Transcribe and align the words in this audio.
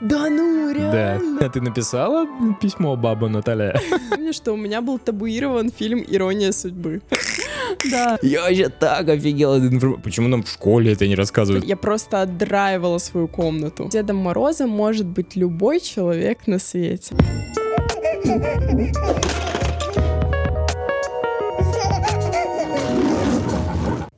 Да 0.00 0.28
ну, 0.28 0.74
Да. 0.74 0.92
реально? 0.92 1.38
А 1.40 1.48
ты 1.48 1.60
написала 1.60 2.26
письмо 2.60 2.96
баба 2.96 3.28
Наталья? 3.28 3.80
Помню, 4.10 4.32
что 4.32 4.52
у 4.52 4.56
меня 4.56 4.80
был 4.80 4.98
табуирован 4.98 5.70
фильм 5.70 6.04
«Ирония 6.06 6.52
судьбы». 6.52 7.00
Да. 7.90 8.18
Я 8.22 8.42
вообще 8.42 8.68
так 8.68 9.08
офигел 9.08 9.52
от 9.52 9.62
информации. 9.62 10.02
Почему 10.02 10.28
нам 10.28 10.42
в 10.42 10.48
школе 10.48 10.92
это 10.92 11.06
не 11.06 11.14
рассказывают? 11.14 11.64
Я 11.64 11.76
просто 11.76 12.22
отдраивала 12.22 12.98
свою 12.98 13.28
комнату. 13.28 13.88
Дедом 13.90 14.16
Морозом 14.16 14.70
может 14.70 15.06
быть 15.06 15.36
любой 15.36 15.80
человек 15.80 16.46
на 16.46 16.58
свете. 16.58 17.14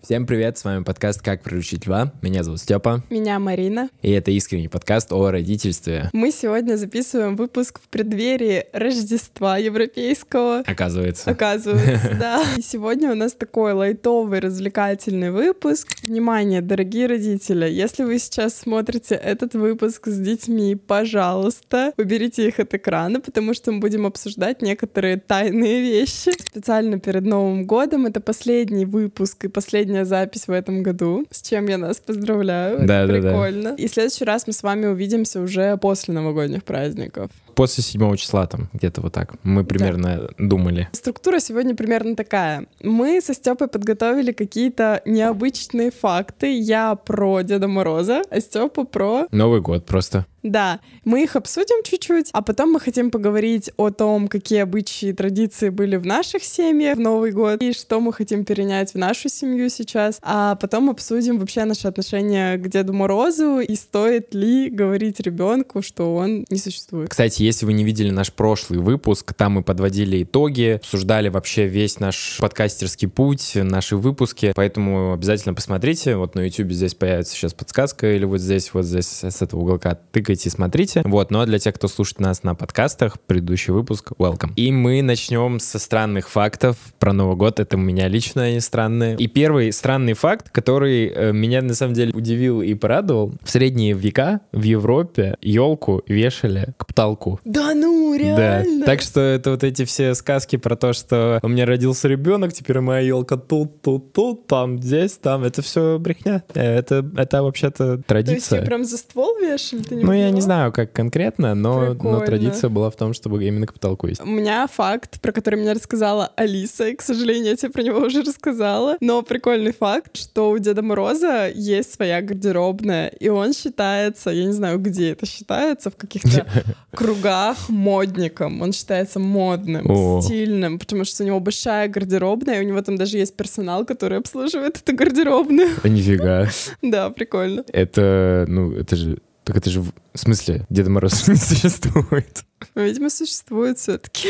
Всем 0.06 0.24
привет, 0.24 0.56
с 0.56 0.62
вами 0.62 0.84
подкаст 0.84 1.20
«Как 1.20 1.42
приручить 1.42 1.84
льва». 1.88 2.12
Меня 2.22 2.44
зовут 2.44 2.60
Степа, 2.60 3.02
Меня 3.10 3.40
Марина. 3.40 3.90
и 4.02 4.12
это 4.12 4.30
искренний 4.30 4.68
подкаст 4.68 5.12
о 5.12 5.32
родительстве. 5.32 6.10
Мы 6.12 6.30
сегодня 6.30 6.76
записываем 6.76 7.34
выпуск 7.34 7.80
в 7.82 7.88
преддверии 7.88 8.66
Рождества 8.72 9.58
европейского. 9.58 10.62
Оказывается. 10.64 11.28
Оказывается, 11.28 12.16
да. 12.20 12.40
И 12.56 12.62
сегодня 12.62 13.10
у 13.10 13.16
нас 13.16 13.32
такой 13.32 13.72
лайтовый, 13.72 14.38
развлекательный 14.38 15.32
выпуск. 15.32 15.88
Внимание, 16.04 16.60
дорогие 16.60 17.08
родители, 17.08 17.68
если 17.68 18.04
вы 18.04 18.20
сейчас 18.20 18.56
смотрите 18.56 19.16
этот 19.16 19.54
выпуск 19.54 20.06
с 20.06 20.20
детьми, 20.20 20.76
пожалуйста, 20.76 21.92
уберите 21.96 22.46
их 22.46 22.60
от 22.60 22.72
экрана, 22.74 23.20
потому 23.20 23.54
что 23.54 23.72
мы 23.72 23.80
будем 23.80 24.06
обсуждать 24.06 24.62
некоторые 24.62 25.16
тайные 25.16 25.80
вещи. 25.80 26.30
Специально 26.40 27.00
перед 27.00 27.24
Новым 27.24 27.66
годом 27.66 28.06
это 28.06 28.20
последний 28.20 28.86
выпуск 28.86 29.46
и 29.46 29.48
последняя 29.96 30.04
запись 30.04 30.46
в 30.46 30.52
этом 30.52 30.82
году, 30.82 31.26
с 31.30 31.42
чем 31.42 31.66
я 31.68 31.78
нас 31.78 31.98
поздравляю. 31.98 32.78
Это 32.78 32.86
Да-да-да. 32.86 33.28
Прикольно. 33.28 33.74
И 33.78 33.86
в 33.88 33.92
следующий 33.92 34.24
раз 34.24 34.46
мы 34.46 34.52
с 34.52 34.62
вами 34.62 34.86
увидимся 34.86 35.40
уже 35.40 35.76
после 35.76 36.14
новогодних 36.14 36.64
праздников. 36.64 37.30
После 37.56 37.82
7 37.82 38.16
числа 38.16 38.46
там, 38.46 38.68
где-то 38.74 39.00
вот 39.00 39.14
так. 39.14 39.32
Мы 39.42 39.64
примерно 39.64 40.30
думали. 40.38 40.88
Структура 40.92 41.40
сегодня 41.40 41.74
примерно 41.74 42.14
такая. 42.14 42.66
Мы 42.82 43.20
со 43.22 43.32
Степой 43.32 43.68
подготовили 43.68 44.32
какие-то 44.32 45.00
необычные 45.06 45.90
факты. 45.90 46.54
Я 46.54 46.94
про 46.94 47.40
Деда 47.40 47.66
Мороза, 47.66 48.22
а 48.30 48.40
Степа 48.40 48.84
про... 48.84 49.26
Новый 49.32 49.62
год 49.62 49.86
просто. 49.86 50.26
Да, 50.46 50.78
мы 51.04 51.24
их 51.24 51.34
обсудим 51.34 51.82
чуть-чуть, 51.82 52.30
а 52.32 52.40
потом 52.40 52.72
мы 52.72 52.78
хотим 52.78 53.10
поговорить 53.10 53.70
о 53.76 53.90
том, 53.90 54.28
какие 54.28 54.60
обычаи 54.60 55.08
и 55.08 55.12
традиции 55.12 55.70
были 55.70 55.96
в 55.96 56.06
наших 56.06 56.44
семьях 56.44 56.98
в 56.98 57.00
Новый 57.00 57.32
год, 57.32 57.60
и 57.62 57.72
что 57.72 58.00
мы 58.00 58.12
хотим 58.12 58.44
перенять 58.44 58.92
в 58.92 58.96
нашу 58.96 59.28
семью 59.28 59.68
сейчас. 59.70 60.20
А 60.22 60.54
потом 60.54 60.88
обсудим 60.88 61.38
вообще 61.38 61.64
наши 61.64 61.88
отношения 61.88 62.58
к 62.58 62.68
Деду 62.68 62.92
Морозу 62.92 63.58
и 63.58 63.74
стоит 63.74 64.34
ли 64.34 64.70
говорить 64.70 65.18
ребенку, 65.18 65.82
что 65.82 66.14
он 66.14 66.44
не 66.48 66.58
существует. 66.58 67.08
Кстати, 67.08 67.42
если 67.46 67.64
вы 67.64 67.72
не 67.72 67.84
видели 67.84 68.10
наш 68.10 68.32
прошлый 68.32 68.80
выпуск, 68.80 69.32
там 69.34 69.52
мы 69.52 69.62
подводили 69.62 70.22
итоги, 70.22 70.76
обсуждали 70.76 71.28
вообще 71.28 71.66
весь 71.66 72.00
наш 72.00 72.38
подкастерский 72.40 73.08
путь, 73.08 73.52
наши 73.54 73.96
выпуски, 73.96 74.52
поэтому 74.54 75.12
обязательно 75.12 75.54
посмотрите. 75.54 76.16
Вот 76.16 76.34
на 76.34 76.40
YouTube 76.40 76.72
здесь 76.72 76.94
появится 76.94 77.34
сейчас 77.34 77.54
подсказка, 77.54 78.12
или 78.14 78.24
вот 78.24 78.40
здесь, 78.40 78.74
вот 78.74 78.84
здесь 78.84 79.06
с 79.22 79.42
этого 79.42 79.60
уголка 79.60 79.96
тыкайте 80.12 80.48
и 80.48 80.52
смотрите. 80.52 81.02
Вот, 81.04 81.30
ну 81.30 81.40
а 81.40 81.46
для 81.46 81.58
тех, 81.58 81.74
кто 81.74 81.88
слушает 81.88 82.20
нас 82.20 82.42
на 82.42 82.54
подкастах, 82.54 83.20
предыдущий 83.20 83.72
выпуск, 83.72 84.12
welcome. 84.18 84.52
И 84.56 84.72
мы 84.72 85.02
начнем 85.02 85.60
со 85.60 85.78
странных 85.78 86.28
фактов 86.28 86.76
про 86.98 87.12
Новый 87.12 87.36
год. 87.36 87.60
Это 87.60 87.76
у 87.76 87.80
меня 87.80 88.08
лично 88.08 88.42
они 88.44 88.60
странные. 88.60 89.16
И 89.16 89.28
первый 89.28 89.72
странный 89.72 90.14
факт, 90.14 90.50
который 90.50 91.06
э, 91.06 91.32
меня 91.32 91.62
на 91.62 91.74
самом 91.74 91.94
деле 91.94 92.12
удивил 92.12 92.60
и 92.60 92.74
порадовал. 92.74 93.34
В 93.42 93.50
средние 93.50 93.92
века 93.92 94.40
в 94.52 94.62
Европе 94.62 95.36
елку 95.40 96.02
вешали 96.06 96.74
к 96.76 96.86
потолку. 96.86 97.35
Да 97.44 97.74
ну, 97.74 98.14
реально? 98.14 98.80
Да. 98.80 98.86
Так 98.86 99.02
что 99.02 99.20
это 99.20 99.50
вот 99.50 99.64
эти 99.64 99.84
все 99.84 100.14
сказки 100.14 100.56
про 100.56 100.76
то, 100.76 100.92
что 100.92 101.40
у 101.42 101.48
меня 101.48 101.66
родился 101.66 102.08
ребенок, 102.08 102.52
теперь 102.52 102.80
моя 102.80 103.00
елка 103.00 103.36
тут, 103.36 103.82
тут, 103.82 104.12
тут, 104.12 104.46
там, 104.46 104.80
здесь, 104.80 105.12
там. 105.18 105.44
Это 105.44 105.62
все 105.62 105.98
брехня. 105.98 106.42
Э, 106.54 106.78
Это, 106.78 107.04
это 107.16 107.42
вообще-то 107.42 107.76
То 107.76 107.92
есть 107.94 108.06
традиция. 108.06 108.60
ее 108.60 108.66
прям 108.66 108.84
за 108.84 108.96
ствол 108.96 109.36
вешали? 109.38 109.82
Ты 109.82 109.96
не 109.96 110.04
Ну, 110.04 110.12
я 110.12 110.30
не 110.30 110.40
знаю, 110.40 110.72
как 110.72 110.92
конкретно, 110.92 111.54
но, 111.54 111.94
но 111.94 112.20
традиция 112.20 112.70
была 112.70 112.90
в 112.90 112.96
том, 112.96 113.12
чтобы 113.12 113.44
именно 113.44 113.66
к 113.66 113.74
потолку 113.74 114.06
есть. 114.06 114.20
У 114.20 114.26
меня 114.26 114.66
факт, 114.66 115.20
про 115.20 115.32
который 115.32 115.60
мне 115.60 115.72
рассказала 115.72 116.32
Алиса, 116.36 116.88
и, 116.88 116.96
к 116.96 117.02
сожалению, 117.02 117.50
я 117.50 117.56
тебе 117.56 117.70
про 117.70 117.82
него 117.82 118.00
уже 118.00 118.22
рассказала. 118.22 118.96
Но 119.00 119.22
прикольный 119.22 119.72
факт, 119.72 120.16
что 120.16 120.50
у 120.50 120.58
Деда 120.58 120.82
Мороза 120.82 121.48
есть 121.54 121.94
своя 121.94 122.22
гардеробная, 122.22 123.08
и 123.08 123.28
он 123.28 123.52
считается, 123.52 124.30
я 124.30 124.44
не 124.44 124.52
знаю, 124.52 124.78
где 124.78 125.12
это 125.12 125.26
считается, 125.26 125.90
в 125.90 125.96
каких-то 125.96 126.46
кругах 126.92 127.25
модником. 127.68 128.62
Он 128.62 128.72
считается 128.72 129.18
модным, 129.18 129.90
О. 129.90 130.20
стильным, 130.22 130.78
потому 130.78 131.04
что 131.04 131.22
у 131.22 131.26
него 131.26 131.40
большая 131.40 131.88
гардеробная, 131.88 132.60
и 132.60 132.64
у 132.64 132.68
него 132.68 132.80
там 132.82 132.96
даже 132.96 133.18
есть 133.18 133.36
персонал, 133.36 133.84
который 133.84 134.18
обслуживает 134.18 134.76
эту 134.76 134.96
гардеробную. 134.96 135.68
Нифига. 135.84 136.48
Да, 136.82 137.10
прикольно. 137.10 137.64
Это, 137.72 138.44
ну, 138.48 138.72
это 138.72 138.96
же... 138.96 139.18
Так 139.46 139.58
это 139.58 139.70
же 139.70 139.80
в 139.80 139.92
смысле 140.14 140.66
Деда 140.70 140.90
Мороза 140.90 141.18
не 141.30 141.38
существует. 141.38 142.42
Видимо, 142.74 143.10
существует 143.10 143.78
все-таки. 143.78 144.28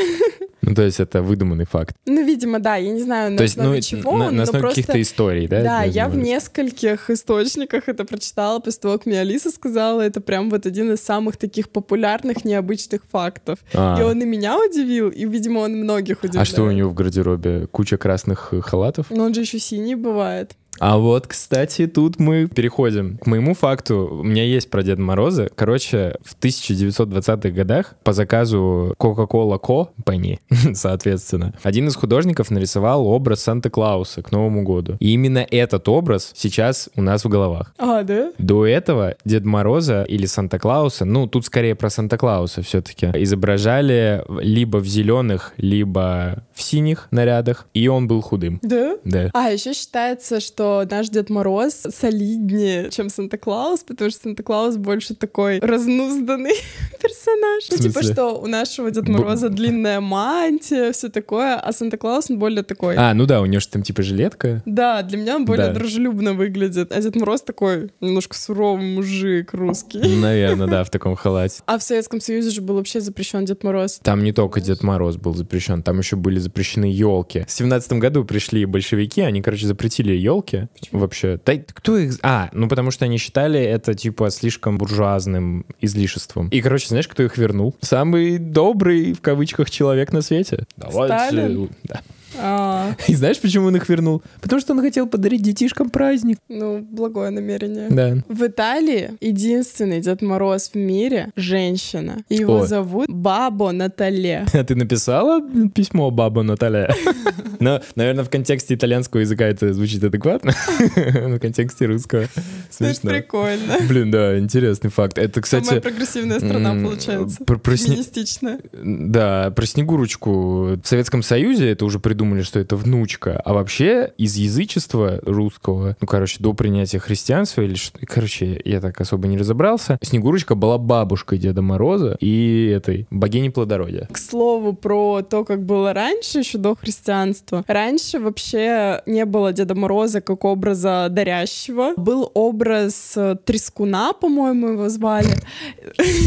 Ну, 0.60 0.74
то 0.74 0.82
есть 0.82 1.00
это 1.00 1.22
выдуманный 1.22 1.64
факт. 1.64 1.96
Ну, 2.04 2.22
видимо, 2.22 2.58
да, 2.58 2.76
я 2.76 2.90
не 2.90 3.00
знаю, 3.00 3.30
на 3.30 3.36
то 3.38 3.44
есть, 3.44 3.56
ну, 3.56 3.62
основе 3.62 3.82
чего, 3.82 4.12
на, 4.12 4.26
на 4.26 4.30
но 4.32 4.42
основе 4.42 4.60
просто... 4.60 4.82
каких-то 4.82 5.00
историй, 5.00 5.46
да? 5.46 5.62
Да, 5.62 5.82
я 5.84 6.08
в 6.08 6.16
нескольких 6.16 7.08
источниках 7.08 7.88
это 7.88 8.04
прочитала, 8.04 8.58
после 8.58 8.80
того, 8.80 8.98
как 8.98 9.06
мне 9.06 9.20
Алиса 9.20 9.50
сказала, 9.50 10.02
это 10.02 10.20
прям 10.20 10.50
вот 10.50 10.66
один 10.66 10.92
из 10.92 11.00
самых 11.00 11.38
таких 11.38 11.70
популярных, 11.70 12.44
необычных 12.44 13.02
фактов. 13.10 13.60
А. 13.72 13.98
И 13.98 14.02
он 14.02 14.20
и 14.20 14.26
меня 14.26 14.58
удивил, 14.58 15.08
и, 15.08 15.24
видимо, 15.24 15.60
он 15.60 15.76
многих 15.76 16.24
удивил. 16.24 16.42
А 16.42 16.44
что 16.44 16.64
у 16.64 16.70
него 16.72 16.90
в 16.90 16.94
гардеробе? 16.94 17.68
Куча 17.68 17.96
красных 17.96 18.52
халатов? 18.60 19.06
Но 19.10 19.24
он 19.24 19.32
же 19.32 19.42
еще 19.42 19.60
синий 19.60 19.94
бывает. 19.94 20.56
А 20.78 20.98
вот, 20.98 21.26
кстати, 21.26 21.86
тут 21.86 22.18
мы 22.18 22.48
переходим 22.48 23.18
к 23.18 23.26
моему 23.26 23.54
факту. 23.54 24.08
У 24.20 24.22
меня 24.22 24.44
есть 24.44 24.70
про 24.70 24.82
Деда 24.82 25.00
Мороза. 25.00 25.48
Короче, 25.54 26.16
в 26.22 26.36
1920-х 26.38 27.50
годах 27.50 27.94
по 28.02 28.12
заказу 28.12 28.94
Coca-Cola 28.98 29.60
Company, 29.60 30.38
соответственно, 30.74 31.54
один 31.62 31.88
из 31.88 31.96
художников 31.96 32.50
нарисовал 32.50 33.06
образ 33.06 33.42
Санта-Клауса 33.42 34.22
к 34.22 34.32
Новому 34.32 34.62
году. 34.62 34.96
И 35.00 35.12
именно 35.12 35.46
этот 35.50 35.88
образ 35.88 36.32
сейчас 36.34 36.90
у 36.94 37.02
нас 37.02 37.24
в 37.24 37.28
головах. 37.28 37.74
А, 37.78 38.02
да? 38.02 38.32
До 38.38 38.66
этого 38.66 39.14
Дед 39.24 39.44
Мороза 39.44 40.02
или 40.02 40.26
Санта-Клауса, 40.26 41.04
ну, 41.04 41.26
тут 41.26 41.46
скорее 41.46 41.74
про 41.74 41.90
Санта-Клауса 41.90 42.62
все-таки, 42.62 43.06
изображали 43.14 44.24
либо 44.40 44.78
в 44.78 44.86
зеленых, 44.86 45.54
либо 45.56 46.44
в 46.52 46.62
синих 46.62 47.08
нарядах, 47.10 47.66
и 47.74 47.88
он 47.88 48.08
был 48.08 48.20
худым. 48.20 48.58
Да? 48.62 48.96
Да. 49.04 49.30
А, 49.32 49.50
еще 49.50 49.72
считается, 49.72 50.40
что 50.40 50.65
наш 50.90 51.08
Дед 51.08 51.30
Мороз 51.30 51.74
солиднее, 51.90 52.90
чем 52.90 53.08
Санта-Клаус, 53.08 53.80
потому 53.86 54.10
что 54.10 54.20
Санта-Клаус 54.22 54.76
больше 54.76 55.14
такой 55.14 55.58
разнузданный 55.60 56.54
персонаж. 57.02 57.64
Ну, 57.70 57.76
типа, 57.78 58.02
что 58.02 58.32
у 58.40 58.46
нашего 58.46 58.90
Деда 58.90 59.10
Мороза 59.10 59.48
длинная 59.48 60.00
мантия, 60.00 60.92
все 60.92 61.08
такое, 61.08 61.56
а 61.56 61.72
Санта-Клаус, 61.72 62.30
он 62.30 62.38
более 62.38 62.62
такой... 62.62 62.94
А, 62.96 63.14
ну 63.14 63.26
да, 63.26 63.40
у 63.40 63.46
него 63.46 63.60
же 63.60 63.68
там 63.68 63.82
типа 63.82 64.02
жилетка. 64.02 64.62
Да, 64.66 65.02
для 65.02 65.18
меня 65.18 65.36
он 65.36 65.44
более 65.44 65.68
Да. 65.68 65.72
дружелюбно 65.74 66.34
выглядит. 66.34 66.92
А 66.92 67.00
Дед 67.00 67.16
Мороз 67.16 67.42
такой 67.42 67.90
немножко 68.00 68.36
суровый 68.36 68.86
мужик 68.94 69.52
русский. 69.54 69.98
Наверное, 69.98 70.66
да, 70.66 70.84
в 70.84 70.90
таком 70.90 71.16
халате. 71.16 71.62
А 71.66 71.78
в 71.78 71.82
Советском 71.82 72.20
Союзе 72.20 72.50
же 72.50 72.60
был 72.60 72.76
вообще 72.76 73.00
запрещен 73.00 73.44
Дед 73.44 73.62
Мороз. 73.64 74.00
Там 74.02 74.22
не 74.24 74.32
только 74.32 74.60
Дед 74.60 74.82
Мороз 74.82 75.16
был 75.16 75.34
запрещен, 75.34 75.82
там 75.82 75.98
еще 75.98 76.16
были 76.16 76.38
запрещены 76.38 76.86
елки. 76.86 77.44
В 77.46 77.50
семнадцатом 77.50 77.98
году 78.00 78.24
пришли 78.24 78.64
большевики, 78.64 79.20
они, 79.20 79.42
короче, 79.42 79.66
запретили 79.66 80.12
елки. 80.12 80.55
Вообще. 80.92 81.38
Да, 81.44 81.54
кто 81.56 81.96
их... 81.96 82.18
А, 82.22 82.48
ну 82.52 82.68
потому 82.68 82.90
что 82.90 83.04
они 83.04 83.18
считали 83.18 83.60
это, 83.60 83.94
типа, 83.94 84.30
слишком 84.30 84.78
буржуазным 84.78 85.66
излишеством. 85.80 86.48
И, 86.48 86.60
короче, 86.60 86.88
знаешь, 86.88 87.08
кто 87.08 87.22
их 87.22 87.38
вернул? 87.38 87.76
Самый 87.80 88.38
добрый, 88.38 89.12
в 89.12 89.20
кавычках, 89.20 89.70
человек 89.70 90.12
на 90.12 90.22
свете. 90.22 90.64
Сталин? 90.90 91.70
Да. 91.84 92.00
А, 92.38 92.94
И 93.08 93.14
знаешь, 93.14 93.40
почему 93.40 93.66
он 93.68 93.76
их 93.76 93.88
вернул? 93.88 94.22
Потому 94.40 94.60
что 94.60 94.72
он 94.74 94.80
хотел 94.80 95.06
подарить 95.06 95.42
детишкам 95.42 95.90
праздник. 95.90 96.38
ну, 96.48 96.78
благое 96.80 97.30
намерение. 97.30 97.88
Да. 97.90 98.16
В 98.28 98.46
Италии 98.46 99.10
единственный 99.20 100.00
Дед 100.00 100.22
Мороз 100.22 100.70
в 100.72 100.74
мире— 100.76 101.30
женщина. 101.36 102.18
Его 102.28 102.60
О. 102.60 102.66
зовут 102.66 103.08
Бабо 103.08 103.72
Натале. 103.72 104.46
А 104.52 104.64
ты 104.64 104.74
написала 104.74 105.40
письмо 105.74 106.10
баба 106.10 106.42
Наталья? 106.42 106.92
Но, 107.60 107.80
наверное, 107.94 108.24
в 108.24 108.30
контексте 108.30 108.74
итальянского 108.74 109.20
языка 109.20 109.44
это 109.46 109.72
звучит 109.72 110.02
адекватно. 110.04 110.52
В 110.96 111.38
контексте 111.38 111.86
русского. 111.86 112.26
Смешно. 112.70 113.10
прикольно. 113.10 113.78
Блин, 113.88 114.10
да, 114.10 114.38
интересный 114.38 114.90
факт. 114.90 115.16
Это, 115.18 115.42
Самая 115.44 115.62
кстати, 115.62 115.80
прогрессивная 115.80 116.38
страна 116.38 116.74
получается. 116.74 117.38
Феминистичная. 117.46 118.60
да, 118.72 119.50
про 119.50 119.66
Снегурочку 119.66 120.76
в 120.76 120.82
Советском 120.84 121.22
Союзе 121.22 121.70
это 121.70 121.84
уже 121.84 121.98
придумали, 122.26 122.42
что 122.42 122.58
это 122.60 122.66
это 122.66 122.76
внучка. 122.76 123.40
А 123.44 123.52
вообще 123.52 124.12
из 124.18 124.36
язычества 124.36 125.20
русского, 125.22 125.96
ну, 126.00 126.06
короче, 126.06 126.36
до 126.40 126.52
принятия 126.52 126.98
христианства 126.98 127.62
или 127.62 127.74
что... 127.74 127.98
Короче, 128.06 128.60
я 128.64 128.80
так 128.80 129.00
особо 129.00 129.28
не 129.28 129.38
разобрался. 129.38 129.98
Снегурочка 130.02 130.54
была 130.54 130.78
бабушкой 130.78 131.38
Деда 131.38 131.62
Мороза 131.62 132.16
и 132.20 132.72
этой 132.74 133.06
богини 133.10 133.50
плодородия. 133.50 134.08
К 134.10 134.18
слову 134.18 134.72
про 134.72 135.22
то, 135.22 135.44
как 135.44 135.64
было 135.64 135.92
раньше, 135.92 136.40
еще 136.40 136.58
до 136.58 136.74
христианства. 136.74 137.64
Раньше 137.66 138.18
вообще 138.18 139.02
не 139.06 139.24
было 139.24 139.52
Деда 139.52 139.74
Мороза 139.74 140.20
как 140.20 140.44
образа 140.44 141.06
дарящего. 141.10 141.94
Был 141.96 142.30
образ 142.34 143.12
э, 143.16 143.36
Трескуна, 143.44 144.12
по-моему, 144.12 144.68
его 144.68 144.88
звали. 144.88 145.36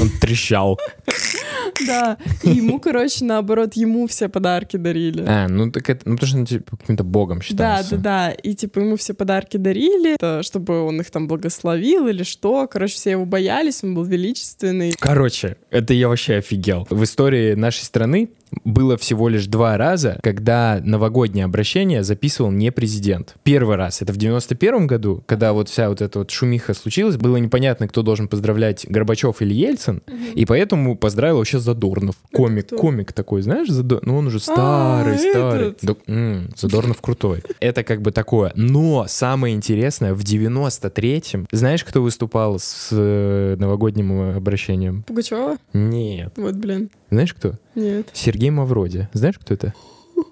Он 0.01 0.09
трещал. 0.21 0.79
Да. 1.87 2.17
И 2.43 2.49
ему, 2.49 2.79
короче, 2.79 3.25
наоборот, 3.25 3.73
ему 3.75 4.07
все 4.07 4.29
подарки 4.29 4.77
дарили. 4.77 5.23
А, 5.27 5.47
ну 5.47 5.71
так 5.71 5.89
это, 5.89 6.07
ну 6.07 6.15
потому 6.15 6.27
что 6.29 6.37
он 6.39 6.45
типа, 6.45 6.77
каким-то 6.77 7.03
богом 7.03 7.39
Да, 7.39 7.43
считался. 7.43 7.97
да, 7.97 8.29
да. 8.29 8.31
И 8.31 8.53
типа 8.53 8.79
ему 8.79 8.95
все 8.97 9.13
подарки 9.13 9.57
дарили, 9.57 10.15
то, 10.17 10.43
чтобы 10.43 10.81
он 10.83 10.99
их 11.01 11.09
там 11.11 11.27
благословил 11.27 12.07
или 12.07 12.23
что. 12.23 12.67
Короче, 12.67 12.93
все 12.95 13.11
его 13.11 13.25
боялись, 13.25 13.83
он 13.83 13.95
был 13.95 14.03
величественный. 14.03 14.93
Короче, 14.99 15.57
это 15.69 15.93
я 15.93 16.07
вообще 16.07 16.35
офигел. 16.35 16.87
В 16.89 17.03
истории 17.03 17.53
нашей 17.53 17.83
страны 17.83 18.29
было 18.63 18.97
всего 18.97 19.29
лишь 19.29 19.45
два 19.47 19.77
раза, 19.77 20.19
когда 20.23 20.79
новогоднее 20.83 21.45
обращение 21.45 22.03
записывал 22.03 22.51
не 22.51 22.71
президент. 22.71 23.35
Первый 23.43 23.75
раз, 23.75 24.01
это 24.01 24.13
в 24.13 24.17
91 24.17 24.87
году, 24.87 25.23
когда 25.25 25.53
вот 25.53 25.69
вся 25.69 25.89
вот 25.89 26.01
эта 26.01 26.19
вот 26.19 26.31
шумиха 26.31 26.73
случилась, 26.73 27.17
было 27.17 27.37
непонятно, 27.37 27.87
кто 27.87 28.01
должен 28.01 28.27
поздравлять, 28.27 28.85
Горбачев 28.89 29.41
или 29.41 29.53
Ельцин, 29.53 30.01
и 30.35 30.45
поэтому 30.45 30.97
поздравил 30.97 31.37
вообще 31.37 31.59
Задорнов. 31.59 32.15
Комик, 32.33 32.67
кто? 32.67 32.77
комик 32.77 33.13
такой, 33.13 33.41
знаешь, 33.41 33.69
Задо- 33.69 33.99
ну 34.03 34.17
он 34.17 34.27
уже 34.27 34.39
старый, 34.39 35.15
А, 35.15 35.17
старый. 35.17 35.67
этот. 35.69 35.79
Да, 35.83 35.95
м, 36.07 36.49
Задорнов 36.55 37.01
крутой. 37.01 37.43
Это 37.59 37.83
как 37.83 38.01
бы 38.01 38.11
такое. 38.11 38.51
Но 38.55 39.05
самое 39.07 39.55
интересное, 39.55 40.13
в 40.13 40.23
93-м, 40.23 41.47
знаешь, 41.51 41.83
кто 41.83 42.01
выступал 42.01 42.59
с 42.59 42.89
э, 42.91 43.55
новогодним 43.59 44.35
обращением? 44.35 45.03
Пугачева? 45.03 45.57
Нет. 45.73 46.33
Вот, 46.37 46.55
блин. 46.55 46.89
Знаешь 47.11 47.33
кто? 47.33 47.53
Нет. 47.79 48.09
Сергей 48.13 48.49
Мавроди. 48.49 49.07
Знаешь, 49.13 49.39
кто 49.39 49.53
это? 49.53 49.73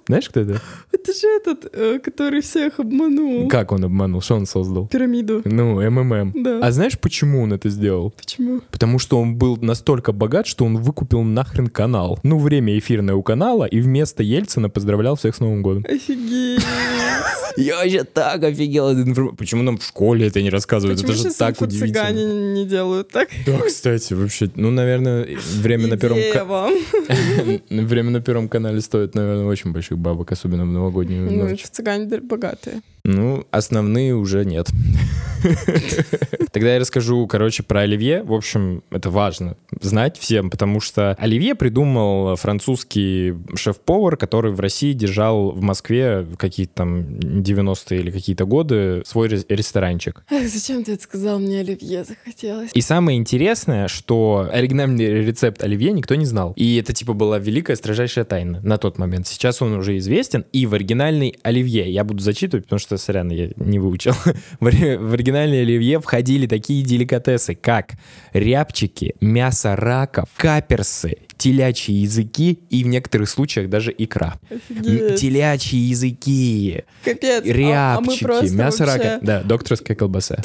Знаешь, 0.07 0.29
кто 0.29 0.39
это? 0.41 0.61
Это 0.91 1.13
же 1.13 1.27
этот, 1.27 1.69
э, 1.73 1.99
который 1.99 2.41
всех 2.41 2.79
обманул. 2.79 3.47
Как 3.47 3.71
он 3.71 3.85
обманул? 3.85 4.19
Что 4.21 4.35
он 4.35 4.45
создал? 4.45 4.87
Пирамиду. 4.87 5.41
Ну, 5.45 5.79
МММ. 5.89 6.33
Да. 6.43 6.59
А 6.61 6.71
знаешь, 6.71 6.99
почему 6.99 7.43
он 7.43 7.53
это 7.53 7.69
сделал? 7.69 8.11
Почему? 8.11 8.59
Потому 8.71 8.99
что 8.99 9.21
он 9.21 9.37
был 9.37 9.57
настолько 9.61 10.11
богат, 10.11 10.47
что 10.47 10.65
он 10.65 10.77
выкупил 10.77 11.23
нахрен 11.23 11.67
канал. 11.67 12.19
Ну, 12.23 12.39
время 12.39 12.77
эфирное 12.77 13.15
у 13.15 13.23
канала, 13.23 13.63
и 13.63 13.79
вместо 13.79 14.21
Ельцина 14.23 14.69
поздравлял 14.69 15.15
всех 15.15 15.35
с 15.35 15.39
Новым 15.39 15.61
годом. 15.61 15.85
Офигеть. 15.87 16.65
Я 17.57 17.77
вообще 17.77 18.03
так 18.03 18.43
офигел. 18.43 18.87
от 18.87 18.97
информ- 18.97 19.35
Почему 19.35 19.63
нам 19.63 19.77
в 19.77 19.83
школе 19.83 20.27
это 20.27 20.41
не 20.41 20.49
рассказывают? 20.49 21.01
Почему 21.01 21.19
это 21.19 21.29
же 21.29 21.35
так 21.35 21.61
удивительно. 21.61 21.87
цыгане 21.93 22.53
не 22.53 22.65
делают 22.65 23.09
так? 23.09 23.29
Да, 23.45 23.57
кстати, 23.59 24.13
вообще, 24.13 24.49
ну, 24.55 24.71
наверное, 24.71 25.27
время 25.61 25.87
на 25.87 25.97
первом... 25.97 26.19
Вам. 26.47 26.73
Время 27.69 28.11
на 28.11 28.21
первом 28.21 28.47
канале 28.49 28.81
стоит, 28.81 29.15
наверное, 29.15 29.45
очень 29.45 29.71
больших 29.71 29.97
бабок, 29.97 30.31
особенно 30.31 30.63
в 30.65 30.67
новогоднюю 30.67 31.31
Ну, 31.31 31.49
ночь. 31.49 31.63
цыгане 31.71 32.19
богатые. 32.21 32.81
Ну, 33.03 33.45
основные 33.51 34.15
уже 34.15 34.45
нет. 34.45 34.67
Тогда 36.57 36.73
я 36.73 36.79
расскажу, 36.79 37.27
короче, 37.27 37.61
про 37.61 37.81
оливье. 37.81 38.23
В 38.23 38.33
общем, 38.33 38.81
это 38.89 39.11
важно 39.11 39.57
знать 39.79 40.17
всем, 40.17 40.49
потому 40.49 40.79
что 40.79 41.15
оливье 41.19 41.53
придумал 41.53 42.35
французский 42.35 43.35
шеф-повар, 43.53 44.17
который 44.17 44.51
в 44.51 44.59
России 44.59 44.93
держал 44.93 45.51
в 45.51 45.61
Москве 45.61 46.25
какие-то 46.35 46.73
там 46.73 47.01
90-е 47.19 47.99
или 47.99 48.09
какие-то 48.09 48.45
годы 48.45 49.03
свой 49.05 49.27
ре- 49.27 49.45
ресторанчик. 49.49 50.23
Эх, 50.31 50.49
зачем 50.49 50.83
ты 50.83 50.93
это 50.93 51.03
сказал? 51.03 51.37
Мне 51.37 51.59
оливье 51.59 52.03
захотелось. 52.03 52.71
И 52.73 52.81
самое 52.81 53.19
интересное, 53.19 53.87
что 53.87 54.49
оригинальный 54.51 55.25
рецепт 55.25 55.61
оливье 55.61 55.91
никто 55.91 56.15
не 56.15 56.25
знал. 56.25 56.53
И 56.55 56.77
это 56.77 56.91
типа 56.91 57.13
была 57.13 57.37
великая 57.37 57.75
строжайшая 57.75 58.25
тайна 58.25 58.61
на 58.63 58.79
тот 58.79 58.97
момент. 58.97 59.27
Сейчас 59.27 59.61
он 59.61 59.73
уже 59.73 59.95
известен. 59.99 60.43
И 60.53 60.65
в 60.65 60.73
оригинальный 60.73 61.35
оливье, 61.43 61.87
я 61.87 62.03
буду 62.03 62.23
зачитывать, 62.23 62.65
потому 62.65 62.79
что, 62.79 62.97
сорян, 62.97 63.29
я 63.29 63.51
не 63.57 63.77
выучил. 63.77 64.13
В 64.59 65.13
оригинальный 65.13 65.61
оливье 65.61 65.99
входили 65.99 66.46
такие 66.47 66.83
деликатесы, 66.83 67.55
как 67.55 67.91
рябчики, 68.33 69.15
мясо 69.21 69.75
раков, 69.75 70.29
каперсы, 70.35 71.17
телячьи 71.37 71.93
языки 71.93 72.59
и 72.69 72.83
в 72.83 72.87
некоторых 72.87 73.29
случаях 73.29 73.69
даже 73.69 73.93
икра. 73.95 74.39
Офигеть. 74.49 75.19
Телячьи 75.19 75.77
языки, 75.79 76.83
Капец. 77.03 77.43
А- 77.45 77.97
а 77.97 78.01
мы 78.01 78.07
рябчики, 78.07 78.23
просто 78.23 78.53
мясо 78.55 78.85
вообще- 78.85 79.03
рака. 79.09 79.19
Да, 79.25 79.43
докторская 79.43 79.95
колбаса. 79.95 80.37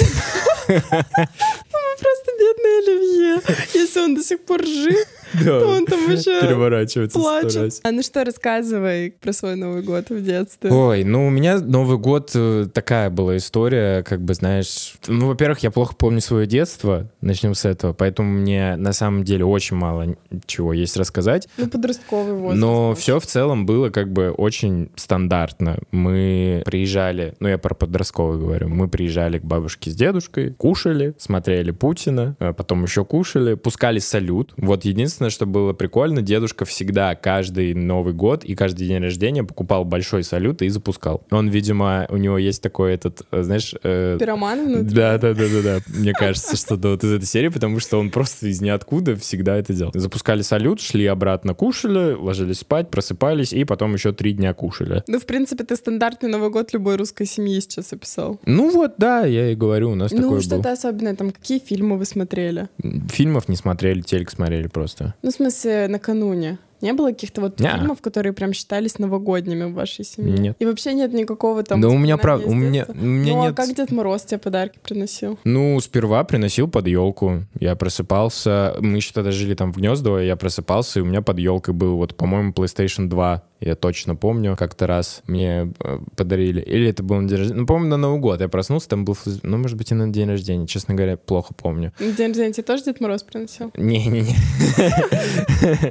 Просто 0.66 2.30
бедный 2.38 2.78
Оливье. 2.78 3.40
Если 3.74 4.00
он 4.00 4.14
до 4.14 4.22
сих 4.22 4.40
пор 4.44 4.64
жив, 4.64 5.06
то 5.44 5.66
он 5.66 5.86
там 5.86 6.06
вообще 6.06 6.40
переворачивается 6.40 7.18
плачет. 7.18 7.80
А 7.82 7.90
ну 7.90 8.02
что, 8.02 8.24
рассказывай 8.24 9.14
про 9.20 9.32
свой 9.32 9.56
Новый 9.56 9.82
год 9.82 10.10
в 10.10 10.22
детстве. 10.22 10.70
Ой, 10.70 11.04
ну 11.04 11.26
у 11.26 11.30
меня 11.30 11.58
Новый 11.58 11.98
год 11.98 12.30
э, 12.34 12.66
такая 12.72 13.10
была 13.10 13.36
история, 13.36 14.02
как 14.02 14.20
бы, 14.22 14.34
знаешь, 14.34 14.94
ну, 15.06 15.28
во-первых, 15.28 15.60
я 15.60 15.70
плохо 15.70 15.94
помню 15.96 16.20
свое 16.20 16.46
детство, 16.46 17.10
начнем 17.20 17.54
с 17.54 17.64
этого, 17.64 17.92
поэтому 17.92 18.30
мне 18.30 18.76
на 18.76 18.92
самом 18.92 19.24
деле 19.24 19.44
очень 19.44 19.76
мало 19.76 20.16
чего 20.46 20.72
есть 20.72 20.96
рассказать. 20.96 21.48
Ну, 21.56 21.68
подростковый 21.68 22.34
возраст. 22.34 22.60
Но 22.60 22.94
все 22.94 23.20
в 23.20 23.26
целом 23.26 23.66
было 23.66 23.90
как 23.90 24.12
бы 24.12 24.30
очень 24.30 24.90
стандартно. 24.96 25.78
Мы 25.90 26.62
приезжали, 26.64 27.34
ну 27.40 27.48
я 27.48 27.58
про 27.58 27.74
подростковый 27.74 28.38
говорю, 28.38 28.68
мы 28.68 28.88
приезжали 28.88 29.38
к 29.38 29.44
бабушке 29.44 29.90
с 29.90 29.94
дедушкой, 29.94 30.54
кушали, 30.54 31.14
смотрели 31.18 31.70
Путина, 31.70 32.36
а 32.38 32.52
потом 32.52 32.84
еще 32.84 33.04
кушали, 33.04 33.54
пускали 33.54 33.98
салют. 33.98 34.52
Вот 34.56 34.84
единственное, 34.84 35.21
что 35.30 35.46
было 35.46 35.72
прикольно, 35.72 36.22
дедушка 36.22 36.64
всегда 36.64 37.14
каждый 37.14 37.74
Новый 37.74 38.14
год 38.14 38.44
и 38.44 38.54
каждый 38.54 38.86
день 38.86 39.02
рождения 39.02 39.44
покупал 39.44 39.84
большой 39.84 40.24
салют 40.24 40.62
и 40.62 40.68
запускал. 40.68 41.24
Он, 41.30 41.48
видимо, 41.48 42.06
у 42.08 42.16
него 42.16 42.38
есть 42.38 42.62
такой 42.62 42.94
этот, 42.94 43.22
э, 43.30 43.42
знаешь... 43.42 43.74
э, 43.82 44.16
Пироман 44.18 44.66
внутри. 44.66 44.94
да, 44.94 45.18
да, 45.18 45.34
да, 45.34 45.44
да, 45.48 45.62
да. 45.62 45.78
Мне 45.88 46.12
кажется, 46.12 46.56
что 46.56 46.76
вот 46.76 47.04
из 47.04 47.12
этой 47.12 47.26
серии, 47.26 47.48
потому 47.48 47.80
что 47.80 47.98
он 47.98 48.10
просто 48.10 48.48
из 48.48 48.60
ниоткуда 48.60 49.16
всегда 49.16 49.56
это 49.56 49.72
делал. 49.72 49.92
Запускали 49.94 50.42
салют, 50.42 50.80
шли 50.80 51.06
обратно, 51.06 51.54
кушали, 51.54 52.14
ложились 52.14 52.58
спать, 52.60 52.90
просыпались, 52.90 53.52
и 53.52 53.64
потом 53.64 53.94
еще 53.94 54.12
три 54.12 54.32
дня 54.32 54.54
кушали. 54.54 55.02
Ну, 55.06 55.18
в 55.18 55.26
принципе, 55.26 55.64
ты 55.64 55.76
стандартный 55.76 56.28
Новый 56.28 56.50
год 56.50 56.72
любой 56.72 56.96
русской 56.96 57.26
семьи 57.26 57.60
сейчас 57.60 57.92
описал. 57.92 58.40
Ну 58.46 58.70
вот, 58.70 58.94
да, 58.98 59.24
я 59.24 59.50
и 59.50 59.54
говорю, 59.54 59.90
у 59.90 59.94
нас 59.94 60.12
ну, 60.12 60.22
такое 60.22 60.40
что-то 60.40 60.62
было. 60.62 60.72
особенное. 60.72 61.14
Там, 61.16 61.30
какие 61.30 61.58
фильмы 61.58 61.98
вы 61.98 62.04
смотрели? 62.04 62.68
Фильмов 63.10 63.48
не 63.48 63.56
смотрели, 63.56 64.00
телек 64.00 64.30
смотрели 64.30 64.68
просто. 64.68 65.11
Ну, 65.22 65.30
в 65.30 65.34
смысле, 65.34 65.88
накануне. 65.88 66.58
Не 66.82 66.94
было 66.94 67.10
каких-то 67.10 67.40
вот 67.40 67.60
Неа. 67.60 67.78
фильмов, 67.78 68.00
которые 68.00 68.32
прям 68.32 68.52
считались 68.52 68.98
новогодними 68.98 69.64
в 69.64 69.72
вашей 69.72 70.04
семье? 70.04 70.36
Нет. 70.36 70.56
И 70.58 70.66
вообще 70.66 70.94
нет 70.94 71.12
никакого 71.12 71.62
там... 71.62 71.80
да 71.80 71.88
у 71.88 71.96
меня, 71.96 72.16
правда, 72.16 72.48
у 72.48 72.54
меня, 72.54 72.86
у 72.88 72.94
меня 72.94 73.34
ну, 73.34 73.42
нет... 73.42 73.52
а 73.52 73.54
как 73.54 73.72
Дед 73.74 73.92
Мороз 73.92 74.24
тебе 74.24 74.38
подарки 74.38 74.80
приносил? 74.82 75.38
Ну, 75.44 75.78
сперва 75.80 76.24
приносил 76.24 76.66
под 76.66 76.88
елку. 76.88 77.44
Я 77.60 77.76
просыпался. 77.76 78.74
Мы 78.80 78.96
еще 78.96 79.12
тогда 79.12 79.30
жили 79.30 79.54
там 79.54 79.72
в 79.72 79.76
Гнездово, 79.76 80.18
я 80.18 80.34
просыпался, 80.34 80.98
и 80.98 81.02
у 81.02 81.04
меня 81.04 81.22
под 81.22 81.38
елкой 81.38 81.72
был, 81.72 81.96
вот, 81.96 82.16
по-моему, 82.16 82.50
PlayStation 82.52 83.06
2. 83.08 83.42
Я 83.64 83.76
точно 83.76 84.16
помню, 84.16 84.56
как-то 84.56 84.88
раз 84.88 85.22
мне 85.26 85.72
э, 85.78 85.98
подарили. 86.16 86.60
Или 86.60 86.90
это 86.90 87.02
был 87.04 87.20
на 87.20 87.28
день 87.28 87.38
рождения. 87.38 87.60
Ну, 87.60 87.66
помню, 87.66 87.88
на 87.90 87.96
Новый 87.96 88.18
год 88.18 88.40
я 88.40 88.48
проснулся, 88.48 88.88
там 88.88 89.04
был, 89.04 89.16
ну, 89.42 89.56
может 89.56 89.76
быть, 89.76 89.92
и 89.92 89.94
на 89.94 90.08
день 90.08 90.28
рождения. 90.28 90.66
Честно 90.66 90.94
говоря, 90.94 91.16
плохо 91.16 91.54
помню. 91.54 91.92
На 92.00 92.10
день 92.10 92.28
рождения 92.28 92.52
тебе 92.52 92.64
тоже 92.64 92.84
Дед 92.84 93.00
Мороз 93.00 93.22
приносил? 93.22 93.70
Не-не-не. 93.76 94.34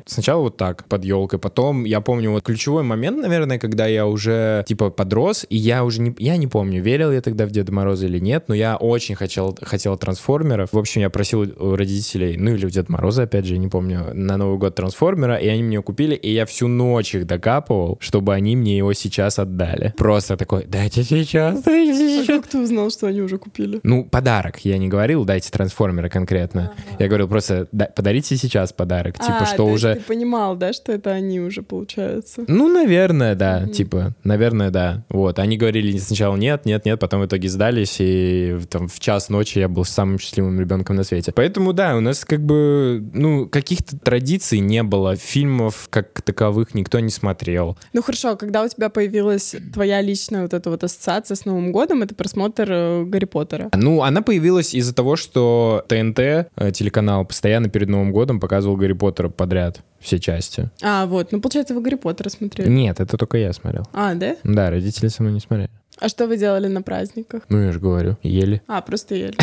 Сначала 0.06 0.42
вот 0.42 0.58
так, 0.58 0.84
под 0.86 1.06
елкой. 1.06 1.40
Потом, 1.40 1.86
я 1.86 2.02
помню, 2.02 2.32
вот 2.32 2.44
ключевой 2.44 2.84
момент, 2.84 3.22
наверное, 3.22 3.58
когда 3.58 3.88
я 3.88 4.06
уже, 4.06 4.66
типа, 4.68 4.90
подрос, 4.90 5.46
и 5.50 5.56
я 5.56 5.86
уже 5.86 6.02
не... 6.02 6.14
Я 6.20 6.36
не 6.36 6.48
помню, 6.48 6.82
верил 6.82 7.12
я 7.12 7.22
тогда 7.22 7.46
в 7.46 7.52
Деда 7.52 7.72
Мороза 7.72 8.06
или 8.06 8.20
нет, 8.20 8.46
но 8.50 8.56
я 8.56 8.76
очень 8.76 9.16
хотел, 9.16 9.58
хотел 9.62 9.98
трансформеров. 9.98 10.74
В 10.74 10.78
общем, 10.78 11.02
я 11.02 11.10
просил 11.10 11.42
у 11.42 11.76
родителей, 11.76 12.36
ну 12.38 12.54
или 12.54 12.66
у 12.66 12.70
Деда 12.70 12.92
Мороза, 12.92 13.24
опять 13.24 13.46
же, 13.46 13.54
я 13.54 13.60
не 13.60 13.70
помню, 13.70 14.14
на 14.14 14.36
Новый 14.36 14.58
год 14.58 14.76
трансформера, 14.76 15.38
и 15.38 15.48
они 15.48 15.64
мне 15.64 15.82
купили, 15.82 16.16
и 16.16 16.34
я 16.34 16.46
всю 16.46 16.68
ночь 16.68 17.16
их 17.16 17.26
докапывал, 17.26 17.61
чтобы 18.00 18.34
они 18.34 18.56
мне 18.56 18.78
его 18.78 18.94
сейчас 18.94 19.40
отдали. 19.40 19.94
Просто 19.98 20.38
такой, 20.38 20.66
дайте 20.66 21.04
сейчас, 21.04 21.62
дайте 21.64 21.92
А 21.92 21.96
сейчас. 22.24 22.28
как 22.28 22.48
ты 22.48 22.60
узнал, 22.60 22.90
что 22.90 23.08
они 23.08 23.22
уже 23.22 23.38
купили? 23.38 23.80
Ну, 23.84 24.04
подарок. 24.06 24.60
Я 24.66 24.78
не 24.78 24.88
говорил, 24.88 25.26
дайте 25.26 25.50
трансформера 25.52 26.10
конкретно. 26.10 26.74
Я 27.00 27.08
говорил 27.08 27.28
просто, 27.28 27.68
«Да- 27.72 27.90
подарите 27.96 28.36
сейчас 28.38 28.74
подарок. 28.74 29.18
Типа, 29.20 29.40
А, 29.42 29.46
что 29.46 29.58
то 29.58 29.64
есть 29.70 29.76
уже... 29.76 29.96
ты 29.96 30.02
понимал, 30.02 30.56
да, 30.56 30.74
что 30.74 30.92
это 30.92 31.12
они 31.12 31.40
уже, 31.40 31.62
получается? 31.62 32.44
Ну, 32.48 32.68
наверное, 32.68 33.36
да. 33.36 33.62
Мгм. 33.62 33.72
Типа, 33.72 34.14
наверное, 34.24 34.70
да. 34.72 35.04
Вот. 35.10 35.40
Они 35.40 35.58
говорили 35.58 35.98
сначала 35.98 36.36
нет, 36.36 36.66
нет, 36.66 36.86
нет, 36.86 37.00
потом 37.00 37.22
в 37.22 37.26
итоге 37.26 37.50
сдались, 37.50 37.98
и 38.00 38.58
там 38.70 38.88
в 38.88 39.00
час 39.00 39.30
ночи 39.30 39.60
я 39.60 39.68
был 39.68 39.86
самым 39.86 40.20
счастливым 40.20 40.60
ребенком 40.60 40.96
на 40.96 41.04
свете. 41.04 41.32
Поэтому, 41.34 41.74
да, 41.74 41.96
у 41.96 42.00
нас 42.00 42.26
как 42.26 42.42
бы, 42.44 43.04
ну, 43.14 43.48
каких-то 43.48 43.98
традиций 43.98 44.60
не 44.60 44.84
было. 44.84 45.16
Фильмов 45.16 45.88
как 45.90 46.22
таковых 46.22 46.74
никто 46.74 47.00
не 47.00 47.10
смотрел. 47.10 47.51
Смотрел. 47.52 47.78
Ну 47.94 48.02
хорошо, 48.02 48.36
когда 48.36 48.64
у 48.64 48.68
тебя 48.68 48.90
появилась 48.90 49.56
твоя 49.74 50.02
личная 50.02 50.44
вот 50.44 50.54
эта 50.54 50.70
вот 50.70 50.84
ассоциация 50.84 51.36
с 51.36 51.46
Новым 51.46 51.72
годом, 51.72 52.04
это 52.04 52.16
просмотр 52.16 52.68
э, 52.70 53.04
Гарри 53.06 53.26
Поттера. 53.26 53.70
Ну, 53.74 54.02
она 54.02 54.22
появилась 54.22 54.74
из-за 54.74 54.94
того, 54.94 55.16
что 55.16 55.84
ТНТ, 55.88 56.20
э, 56.20 56.48
телеканал, 56.74 57.26
постоянно 57.26 57.70
перед 57.70 57.90
Новым 57.90 58.12
годом 58.12 58.40
показывал 58.40 58.78
Гарри 58.78 58.94
Поттера 58.94 59.30
подряд 59.30 59.82
все 60.00 60.20
части. 60.20 60.70
А, 60.82 61.06
вот, 61.06 61.32
ну 61.32 61.42
получается, 61.42 61.76
вы 61.76 61.82
Гарри 61.82 61.96
Поттера 61.96 62.30
смотрели. 62.30 62.70
Нет, 62.70 63.00
это 63.00 63.18
только 63.18 63.38
я 63.38 63.54
смотрел. 63.54 63.86
А, 63.94 64.16
да? 64.16 64.36
Да, 64.44 64.70
родители 64.70 65.10
со 65.10 65.22
мной 65.22 65.34
не 65.34 65.40
смотрели. 65.40 65.70
А 66.02 66.10
что 66.10 66.26
вы 66.26 66.36
делали 66.36 66.68
на 66.68 66.82
праздниках? 66.82 67.44
Ну, 67.50 67.64
я 67.64 67.72
же 67.72 67.80
говорю, 67.80 68.18
ели. 68.24 68.64
А, 68.68 68.82
просто 68.82 69.14
ели. 69.14 69.36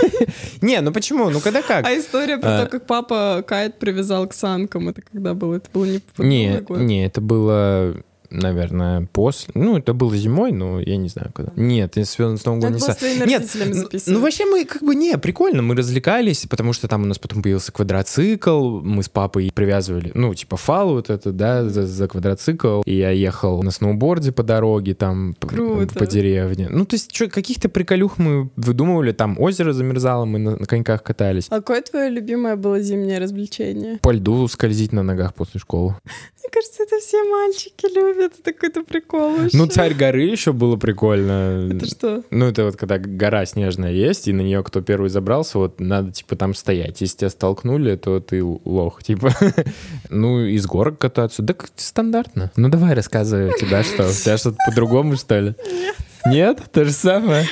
Не, 0.60 0.80
ну 0.80 0.92
почему? 0.92 1.30
Ну 1.30 1.38
когда 1.38 1.62
как? 1.62 1.86
А 1.86 1.96
история 1.96 2.38
про 2.38 2.56
А. 2.56 2.64
то, 2.64 2.70
как 2.70 2.86
папа 2.86 3.44
Кайт 3.46 3.78
привязал 3.78 4.26
к 4.26 4.34
санкам, 4.34 4.88
это 4.88 5.00
когда 5.00 5.34
было? 5.34 5.54
Это 5.54 5.68
было 5.72 5.84
не 5.84 6.00
Не, 6.18 6.64
не, 6.70 7.06
это 7.06 7.20
было, 7.20 7.94
наверное, 8.32 9.08
после. 9.12 9.52
Ну, 9.54 9.78
это 9.78 9.92
было 9.92 10.16
зимой, 10.16 10.52
но 10.52 10.80
я 10.80 10.96
не 10.96 11.08
знаю 11.08 11.30
когда. 11.32 11.52
Нет, 11.56 11.96
я 11.96 12.04
с 12.04 12.18
Новым 12.18 12.60
годом 12.60 12.74
не 12.74 12.80
с 12.80 13.26
Нет, 13.26 14.06
ну, 14.06 14.20
вообще 14.20 14.44
мы 14.46 14.64
как 14.64 14.82
бы 14.82 14.94
не, 14.94 15.16
прикольно, 15.18 15.62
мы 15.62 15.76
развлекались, 15.76 16.46
потому 16.46 16.72
что 16.72 16.88
там 16.88 17.02
у 17.02 17.06
нас 17.06 17.18
потом 17.18 17.42
появился 17.42 17.72
квадроцикл, 17.72 18.80
мы 18.80 19.02
с 19.02 19.08
папой 19.08 19.50
привязывали, 19.54 20.12
ну, 20.14 20.34
типа 20.34 20.56
фал 20.56 20.94
вот 20.94 21.10
это, 21.10 21.32
да, 21.32 21.68
за, 21.68 21.86
за 21.86 22.08
квадроцикл, 22.08 22.82
и 22.84 22.96
я 22.96 23.10
ехал 23.10 23.62
на 23.62 23.70
сноуборде 23.70 24.32
по 24.32 24.42
дороге 24.42 24.94
там, 24.94 25.34
Круто. 25.40 25.94
по 25.94 26.06
деревне. 26.06 26.68
Ну, 26.70 26.86
то 26.86 26.94
есть, 26.94 27.14
что, 27.14 27.28
каких-то 27.28 27.68
приколюх 27.68 28.18
мы 28.18 28.50
выдумывали, 28.56 29.12
там 29.12 29.38
озеро 29.38 29.72
замерзало, 29.72 30.24
мы 30.24 30.38
на, 30.38 30.56
на 30.56 30.66
коньках 30.66 31.02
катались. 31.02 31.46
А 31.50 31.56
какое 31.56 31.82
твое 31.82 32.10
любимое 32.10 32.56
было 32.56 32.80
зимнее 32.80 33.18
развлечение? 33.18 33.98
По 34.02 34.10
льду 34.12 34.48
скользить 34.48 34.92
на 34.92 35.02
ногах 35.02 35.34
после 35.34 35.60
школы. 35.60 35.96
Мне 36.40 36.50
кажется, 36.50 36.82
это 36.82 36.98
все 37.00 37.22
мальчики 37.24 37.86
любят. 37.94 38.21
Это 38.26 38.52
какой-то 38.52 38.82
прикол 38.82 39.36
вообще. 39.36 39.56
Ну, 39.56 39.66
царь 39.66 39.94
горы 39.94 40.22
еще 40.22 40.52
было 40.52 40.76
прикольно. 40.76 41.68
Это 41.72 41.86
что? 41.86 42.22
Ну, 42.30 42.46
это 42.46 42.64
вот 42.64 42.76
когда 42.76 42.98
гора 42.98 43.44
снежная 43.46 43.92
есть, 43.92 44.28
и 44.28 44.32
на 44.32 44.40
нее 44.42 44.62
кто 44.62 44.80
первый 44.80 45.10
забрался, 45.10 45.58
вот 45.58 45.80
надо, 45.80 46.12
типа, 46.12 46.36
там 46.36 46.54
стоять. 46.54 47.00
Если 47.00 47.18
тебя 47.18 47.30
столкнули, 47.30 47.96
то 47.96 48.20
ты 48.20 48.42
лох, 48.42 49.02
типа. 49.02 49.32
Ну, 50.10 50.44
из 50.44 50.66
горок 50.66 50.98
кататься. 50.98 51.42
Да 51.42 51.54
стандартно. 51.76 52.50
Ну, 52.56 52.68
давай 52.68 52.94
рассказывай 52.94 53.48
у 53.48 53.58
тебя 53.58 53.82
что. 53.82 54.06
У 54.08 54.12
тебя 54.12 54.36
что-то 54.36 54.56
по-другому, 54.66 55.16
что 55.16 55.38
ли? 55.38 55.54
Нет. 55.70 55.96
Нет? 56.26 56.62
То 56.72 56.84
же 56.84 56.92
самое? 56.92 57.46